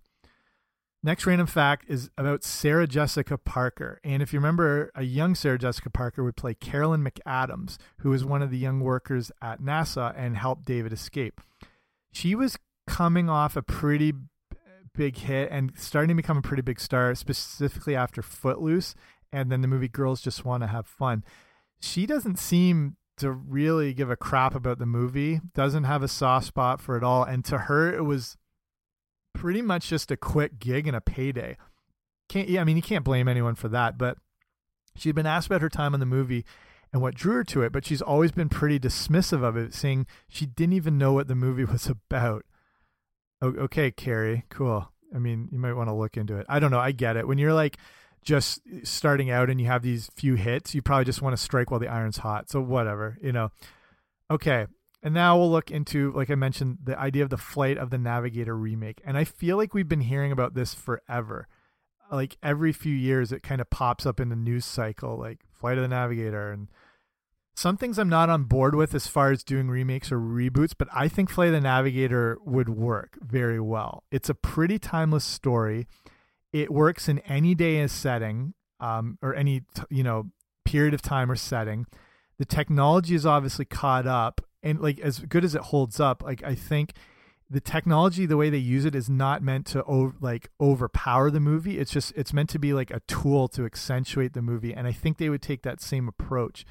Next 1.03 1.27
random 1.27 1.49
fact 1.49 1.87
is 1.89 2.11
about 2.17 2.45
Sarah 2.45 2.87
Jessica 2.87 3.37
Parker. 3.37 3.99
And 4.05 4.23
if 4.23 4.33
you 4.33 4.39
remember, 4.39 4.93
a 4.95 5.03
young 5.03 5.35
Sarah 5.35 5.59
Jessica 5.59 5.91
Parker 5.91 6.23
would 6.23 6.37
play 6.37 6.55
Carolyn 6.55 7.03
McAdams, 7.05 7.77
who 7.99 8.11
was 8.11 8.25
one 8.25 8.41
of 8.41 8.53
the 8.53 8.59
young 8.59 8.79
workers 8.79 9.33
at 9.43 9.61
NASA 9.61 10.15
and 10.17 10.37
helped 10.37 10.65
David 10.65 10.93
escape. 10.93 11.41
She 12.13 12.37
was 12.37 12.57
coming 12.87 13.29
off 13.29 13.57
a 13.57 13.63
pretty 13.63 14.13
big 14.95 15.17
hit 15.17 15.51
and 15.51 15.73
starting 15.77 16.09
to 16.09 16.15
become 16.15 16.37
a 16.37 16.43
pretty 16.43 16.63
big 16.63 16.81
star, 16.81 17.15
specifically 17.15 17.97
after 17.97 18.23
Footloose 18.23 18.95
and 19.33 19.51
then 19.51 19.63
the 19.63 19.69
movie 19.69 19.89
Girls 19.89 20.21
Just 20.21 20.45
Want 20.45 20.63
to 20.63 20.67
Have 20.67 20.87
Fun. 20.87 21.25
She 21.81 22.07
doesn't 22.07 22.39
seem 22.39 22.97
to 23.19 23.31
really 23.33 23.95
give 23.95 24.11
a 24.11 24.17
crap 24.17 24.55
about 24.55 24.79
the 24.79 24.87
movie, 24.87 25.41
doesn't 25.55 25.85
have 25.85 26.03
a 26.03 26.09
soft 26.09 26.47
spot 26.47 26.81
for 26.81 26.97
it 26.97 27.05
all. 27.05 27.25
And 27.25 27.45
to 27.47 27.59
her, 27.59 27.93
it 27.93 28.05
was 28.05 28.37
pretty 29.35 29.63
much 29.63 29.89
just 29.89 30.11
a 30.11 30.17
quick 30.17 30.59
gig 30.59 30.87
and 30.87 30.97
a 30.97 31.01
payday. 31.01 31.57
Can't, 32.29 32.49
yeah, 32.49 32.61
I 32.61 32.65
mean, 32.65 32.77
you 32.77 32.83
can't 32.83 33.05
blame 33.05 33.29
anyone 33.29 33.55
for 33.55 33.69
that, 33.69 33.99
but 33.99 34.19
she'd 34.97 35.15
been 35.15 35.27
asked 35.27 35.47
about 35.47 35.63
her 35.63 35.69
time 35.69 35.95
in 35.95 36.01
the 36.01 36.07
movie 36.07 36.45
and 36.93 37.01
what 37.01 37.15
drew 37.15 37.35
her 37.35 37.45
to 37.45 37.63
it, 37.63 37.73
but 37.73 37.87
she's 37.87 38.03
always 38.03 38.33
been 38.33 38.49
pretty 38.49 38.79
dismissive 38.79 39.43
of 39.43 39.57
it, 39.57 39.75
saying 39.75 40.07
she 40.29 40.47
didn't 40.47 40.75
even 40.75 40.99
know 40.99 41.13
what 41.13 41.29
the 41.29 41.35
movie 41.35 41.65
was 41.73 41.87
about. 41.87 42.45
Okay, 43.43 43.91
Carrie, 43.91 44.45
cool. 44.51 44.89
I 45.15 45.19
mean, 45.19 45.49
you 45.51 45.59
might 45.59 45.73
want 45.73 45.89
to 45.89 45.95
look 45.95 46.17
into 46.17 46.37
it. 46.37 46.47
I 46.49 46.61
don't 46.61 46.71
know. 46.71 46.79
I 46.79 46.93
get 46.93 47.17
it. 47.17 47.27
When 47.27 47.39
you're 47.39 47.53
like 47.53 47.77
just 48.23 48.61
eh, 48.73 48.81
starting 48.85 49.31
out 49.31 49.51
and 49.51 49.61
you 49.61 49.67
have 49.67 49.83
these 49.83 50.11
few 50.15 50.35
hits, 50.35 50.75
you 50.75 50.83
probably 50.83 51.05
just 51.05 51.23
want 51.23 51.37
to 51.37 51.43
strike 51.43 51.71
while 51.71 51.81
the 51.81 51.89
iron's 51.89 52.19
hot. 52.19 52.49
So 52.49 52.61
whatever, 52.61 53.19
you 53.21 53.33
know. 53.33 53.51
Okay. 54.31 54.67
And 55.03 55.13
now 55.13 55.37
we'll 55.37 55.51
look 55.51 55.73
into, 55.73 56.13
like 56.13 56.31
I 56.31 56.37
mentioned, 56.37 56.79
the 56.85 56.97
idea 56.97 57.25
of 57.25 57.31
the 57.31 57.37
Flight 57.37 57.77
of 57.77 57.91
the 57.91 57.99
Navigator 57.99 58.57
remake. 58.57 59.01
And 59.05 59.19
I 59.19 59.25
feel 59.25 59.57
like 59.57 59.75
we've 59.75 59.89
been 59.89 60.03
hearing 60.03 60.31
about 60.31 60.55
this 60.55 60.75
forever. 60.75 61.49
Like 62.11 62.37
every 62.43 62.73
few 62.73 62.95
years, 62.95 63.33
it 63.33 63.43
kind 63.43 63.61
of 63.61 63.69
pops 63.69 64.07
up 64.07 64.21
in 64.21 64.29
the 64.29 64.37
news 64.37 64.65
cycle, 64.65 65.19
like 65.19 65.41
Flight 65.51 65.77
of 65.77 65.83
the 65.83 65.89
Navigator 65.89 66.53
and 66.53 66.69
some 67.55 67.77
things 67.77 67.99
I'm 67.99 68.09
not 68.09 68.31
on 68.31 68.45
board 68.45 68.75
with 68.75 68.95
as 68.95 69.07
far 69.07 69.31
as 69.31 69.45
doing 69.45 69.69
remakes 69.69 70.11
or 70.11 70.19
reboots, 70.19 70.73
but 70.77 70.89
I 70.93 71.09
think 71.09 71.31
Flight 71.31 71.53
the 71.53 71.61
Navigator 71.61 72.39
would 72.45 72.69
work 72.69 73.19
very 73.21 73.61
well. 73.61 74.05
It's 74.11 74.31
a 74.31 74.35
pretty 74.35 74.79
timeless 74.79 75.25
story. 75.25 75.87
It 76.53 76.71
works 76.71 77.09
in 77.09 77.19
any 77.21 77.55
day 77.55 77.79
and 77.79 77.91
setting, 77.91 78.55
um, 78.81 79.19
or 79.23 79.35
any 79.35 79.63
you 79.91 80.03
know 80.03 80.31
period 80.65 80.95
of 80.95 81.03
time 81.03 81.31
or 81.31 81.37
setting. 81.37 81.87
The 82.39 82.45
technology 82.45 83.15
is 83.15 83.27
obviously 83.27 83.67
caught 83.67 84.07
up, 84.07 84.41
and 84.63 84.81
like 84.81 84.99
as 85.01 85.19
good 85.19 85.45
as 85.45 85.55
it 85.55 85.63
holds 85.63 86.01
up, 86.01 86.23
like 86.23 86.43
I 86.43 86.55
think 86.55 86.95
the 87.53 87.61
technology, 87.61 88.25
the 88.25 88.39
way 88.39 88.49
they 88.49 88.57
use 88.57 88.87
it, 88.87 88.95
is 88.95 89.11
not 89.11 89.43
meant 89.43 89.67
to 89.67 89.85
over, 89.85 90.15
like 90.21 90.49
overpower 90.59 91.31
the 91.31 91.39
movie. 91.39 91.79
It's 91.79 91.93
just 91.93 92.15
it's 92.17 92.33
meant 92.33 92.49
to 92.51 92.59
be 92.59 92.73
like 92.73 92.91
a 92.91 93.01
tool 93.01 93.47
to 93.49 93.67
accentuate 93.67 94.33
the 94.33 94.41
movie, 94.41 94.73
and 94.73 94.87
I 94.87 94.93
think 94.93 95.19
they 95.19 95.29
would 95.29 95.43
take 95.43 95.63
that 95.63 95.83
same 95.83 96.09
approach 96.09 96.65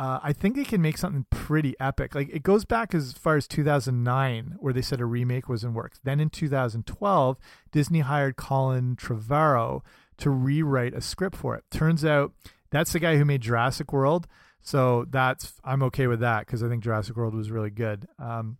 uh, 0.00 0.18
I 0.22 0.32
think 0.32 0.56
they 0.56 0.64
can 0.64 0.80
make 0.80 0.96
something 0.96 1.26
pretty 1.28 1.78
epic. 1.78 2.14
Like 2.14 2.30
it 2.30 2.42
goes 2.42 2.64
back 2.64 2.94
as 2.94 3.12
far 3.12 3.36
as 3.36 3.46
2009, 3.46 4.56
where 4.58 4.72
they 4.72 4.80
said 4.80 4.98
a 4.98 5.04
remake 5.04 5.46
was 5.46 5.62
in 5.62 5.74
works. 5.74 6.00
Then 6.02 6.20
in 6.20 6.30
2012, 6.30 7.38
Disney 7.70 8.00
hired 8.00 8.36
Colin 8.36 8.96
Trevorrow 8.96 9.82
to 10.16 10.30
rewrite 10.30 10.94
a 10.94 11.02
script 11.02 11.36
for 11.36 11.54
it. 11.54 11.64
Turns 11.70 12.02
out 12.02 12.32
that's 12.70 12.94
the 12.94 12.98
guy 12.98 13.18
who 13.18 13.26
made 13.26 13.42
Jurassic 13.42 13.92
World, 13.92 14.26
so 14.62 15.04
that's 15.10 15.60
I'm 15.64 15.82
okay 15.82 16.06
with 16.06 16.20
that 16.20 16.46
because 16.46 16.62
I 16.62 16.70
think 16.70 16.82
Jurassic 16.82 17.14
World 17.14 17.34
was 17.34 17.50
really 17.50 17.68
good. 17.70 18.08
Um, 18.18 18.56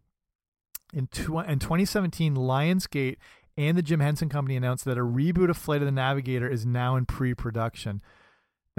in, 0.93 1.07
tw 1.07 1.31
in 1.49 1.59
2017, 1.59 2.35
Lionsgate 2.35 3.17
and 3.57 3.79
the 3.79 3.83
Jim 3.83 4.01
Henson 4.01 4.29
Company 4.29 4.57
announced 4.57 4.85
that 4.85 4.99
a 4.99 5.03
reboot 5.03 5.49
of 5.49 5.57
Flight 5.57 5.81
of 5.81 5.87
the 5.87 5.93
Navigator 5.93 6.51
is 6.51 6.67
now 6.67 6.97
in 6.97 7.07
pre-production 7.07 8.03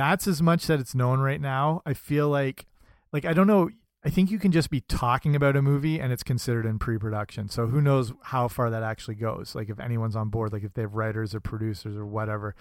that's 0.02 0.28
as 0.28 0.42
much 0.42 0.66
that 0.68 0.80
it's 0.80 0.96
known 0.96 1.20
right 1.20 1.40
now. 1.40 1.82
I 1.86 1.94
feel 1.94 2.28
like 2.28 2.66
like 3.14 3.24
I 3.24 3.34
don't 3.34 3.48
know 3.48 3.70
I 4.04 4.10
think 4.10 4.32
you 4.32 4.40
can 4.40 4.52
just 4.52 4.72
be 4.72 4.82
talking 4.82 5.36
about 5.36 5.56
a 5.56 5.62
movie 5.62 6.00
and 6.00 6.12
it's 6.12 6.24
considered 6.24 6.66
in 6.66 6.80
pre-production. 6.80 7.50
So 7.50 7.68
who 7.68 7.82
knows 7.82 8.12
how 8.24 8.48
far 8.48 8.72
that 8.72 8.82
actually 8.82 9.14
goes? 9.14 9.54
Like 9.54 9.70
if 9.70 9.80
anyone's 9.80 10.16
on 10.16 10.30
board, 10.30 10.54
like 10.54 10.64
if 10.64 10.74
they 10.74 10.82
have 10.82 10.96
writers 10.96 11.36
or 11.36 11.40
producers 11.40 11.96
or 11.96 12.06
whatever. 12.06 12.56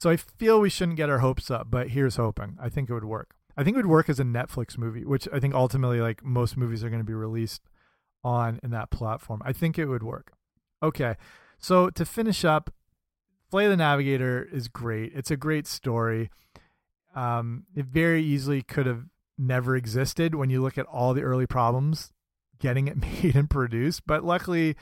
So 0.00 0.10
I 0.10 0.16
feel 0.16 0.60
we 0.60 0.68
shouldn't 0.68 0.96
get 0.96 1.08
our 1.08 1.20
hopes 1.20 1.52
up, 1.52 1.70
but 1.70 1.90
here's 1.90 2.16
hoping. 2.16 2.58
I 2.60 2.68
think 2.68 2.90
it 2.90 2.94
would 2.94 3.04
work. 3.04 3.36
I 3.56 3.62
think 3.62 3.76
it 3.76 3.78
would 3.78 3.86
work 3.86 4.08
as 4.08 4.18
a 4.18 4.24
Netflix 4.24 4.76
movie, 4.76 5.04
which 5.04 5.28
I 5.32 5.38
think 5.38 5.54
ultimately 5.54 6.00
like 6.00 6.24
most 6.24 6.56
movies 6.56 6.82
are 6.82 6.90
going 6.90 7.00
to 7.00 7.04
be 7.04 7.14
released 7.14 7.62
on 8.24 8.58
in 8.64 8.70
that 8.72 8.90
platform. 8.90 9.40
I 9.44 9.52
think 9.52 9.78
it 9.78 9.86
would 9.86 10.02
work. 10.02 10.32
Okay. 10.82 11.14
So 11.58 11.90
to 11.90 12.04
finish 12.04 12.44
up, 12.44 12.70
of 13.52 13.70
the 13.70 13.76
Navigator 13.76 14.48
is 14.50 14.66
great. 14.66 15.12
It's 15.14 15.30
a 15.30 15.36
great 15.36 15.66
story. 15.66 16.30
Um, 17.14 17.64
it 17.74 17.86
very 17.86 18.22
easily 18.22 18.62
could 18.62 18.86
have 18.86 19.04
never 19.38 19.76
existed 19.76 20.34
when 20.34 20.50
you 20.50 20.62
look 20.62 20.78
at 20.78 20.86
all 20.86 21.14
the 21.14 21.22
early 21.22 21.46
problems 21.46 22.12
getting 22.62 22.88
it 22.88 22.96
made 23.22 23.36
and 23.36 23.50
produced. 23.50 24.06
But 24.06 24.24
luckily, 24.24 24.76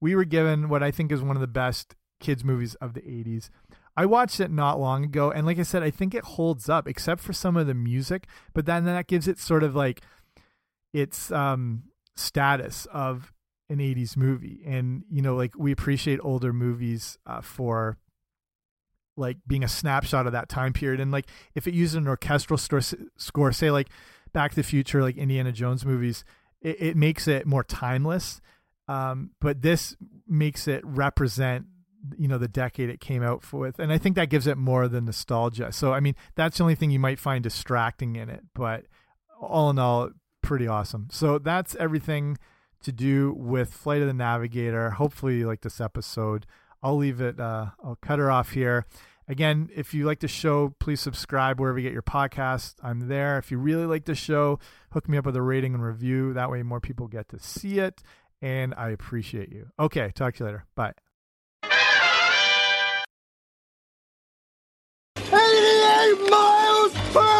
we 0.00 0.16
were 0.16 0.24
given 0.24 0.68
what 0.68 0.82
I 0.82 0.90
think 0.90 1.12
is 1.12 1.22
one 1.22 1.36
of 1.36 1.40
the 1.40 1.46
best 1.46 1.94
kids' 2.18 2.44
movies 2.44 2.74
of 2.76 2.94
the 2.94 3.02
80s. 3.02 3.50
I 3.96 4.06
watched 4.06 4.40
it 4.40 4.50
not 4.50 4.80
long 4.80 5.04
ago, 5.04 5.30
and 5.30 5.46
like 5.46 5.58
I 5.58 5.62
said, 5.62 5.82
I 5.82 5.90
think 5.90 6.14
it 6.14 6.24
holds 6.24 6.68
up, 6.68 6.88
except 6.88 7.20
for 7.20 7.32
some 7.32 7.56
of 7.56 7.66
the 7.66 7.74
music. 7.74 8.26
But 8.54 8.66
then 8.66 8.84
that 8.86 9.06
gives 9.06 9.28
it 9.28 9.38
sort 9.38 9.62
of 9.62 9.76
like 9.76 10.00
its 10.92 11.30
um, 11.30 11.84
status 12.16 12.86
of 12.92 13.32
an 13.68 13.78
80s 13.78 14.16
movie. 14.16 14.62
And, 14.64 15.04
you 15.10 15.22
know, 15.22 15.36
like 15.36 15.54
we 15.56 15.72
appreciate 15.72 16.20
older 16.22 16.52
movies 16.52 17.18
uh, 17.26 17.40
for 17.40 17.98
like 19.16 19.38
being 19.46 19.64
a 19.64 19.68
snapshot 19.68 20.26
of 20.26 20.32
that 20.32 20.48
time 20.48 20.72
period. 20.72 21.00
And 21.00 21.10
like 21.10 21.26
if 21.54 21.66
it 21.66 21.74
used 21.74 21.94
an 21.94 22.08
orchestral 22.08 22.58
score 22.58 23.52
say 23.52 23.70
like 23.70 23.88
back 24.32 24.52
to 24.52 24.56
the 24.56 24.62
future 24.62 25.02
like 25.02 25.16
indiana 25.16 25.50
jones 25.50 25.84
movies 25.84 26.24
it, 26.62 26.80
it 26.80 26.96
makes 26.96 27.26
it 27.28 27.46
more 27.46 27.64
timeless. 27.64 28.40
Um, 28.88 29.30
but 29.40 29.62
this 29.62 29.96
makes 30.26 30.66
it 30.66 30.84
represent 30.84 31.66
you 32.16 32.26
know 32.26 32.38
the 32.38 32.48
decade 32.48 32.88
it 32.88 33.00
came 33.00 33.22
out 33.22 33.52
with. 33.52 33.78
And 33.78 33.92
i 33.92 33.98
think 33.98 34.16
that 34.16 34.30
gives 34.30 34.46
it 34.46 34.56
more 34.56 34.88
than 34.88 35.04
nostalgia. 35.04 35.72
So 35.72 35.92
i 35.92 36.00
mean 36.00 36.14
that's 36.34 36.58
the 36.58 36.64
only 36.64 36.74
thing 36.74 36.90
you 36.90 36.98
might 36.98 37.18
find 37.18 37.42
distracting 37.42 38.16
in 38.16 38.28
it. 38.28 38.42
But 38.54 38.86
all 39.40 39.70
in 39.70 39.78
all 39.78 40.10
pretty 40.42 40.66
awesome. 40.66 41.08
So 41.10 41.38
that's 41.38 41.74
everything 41.76 42.38
to 42.82 42.92
do 42.92 43.34
with 43.36 43.72
flight 43.72 44.00
of 44.00 44.06
the 44.06 44.14
navigator. 44.14 44.90
Hopefully 44.90 45.38
you 45.38 45.46
like 45.46 45.60
this 45.60 45.80
episode 45.80 46.46
I'll 46.82 46.96
leave 46.96 47.20
it. 47.20 47.38
Uh, 47.38 47.66
I'll 47.84 47.98
cut 48.00 48.18
her 48.18 48.30
off 48.30 48.52
here. 48.52 48.86
Again, 49.28 49.68
if 49.76 49.94
you 49.94 50.06
like 50.06 50.18
the 50.20 50.28
show, 50.28 50.74
please 50.80 51.00
subscribe 51.00 51.60
wherever 51.60 51.78
you 51.78 51.84
get 51.84 51.92
your 51.92 52.02
podcast. 52.02 52.74
I'm 52.82 53.06
there. 53.06 53.38
If 53.38 53.52
you 53.52 53.58
really 53.58 53.86
like 53.86 54.04
the 54.04 54.16
show, 54.16 54.58
hook 54.92 55.08
me 55.08 55.18
up 55.18 55.26
with 55.26 55.36
a 55.36 55.42
rating 55.42 55.74
and 55.74 55.84
review. 55.84 56.32
That 56.32 56.50
way, 56.50 56.62
more 56.64 56.80
people 56.80 57.06
get 57.06 57.28
to 57.28 57.38
see 57.38 57.78
it. 57.78 58.02
And 58.42 58.74
I 58.76 58.90
appreciate 58.90 59.52
you. 59.52 59.68
Okay, 59.78 60.10
talk 60.14 60.34
to 60.34 60.40
you 60.40 60.46
later. 60.46 60.64
Bye. 60.74 60.94
Eighty-eight 65.16 66.30
miles 66.30 66.92
per 67.12 67.39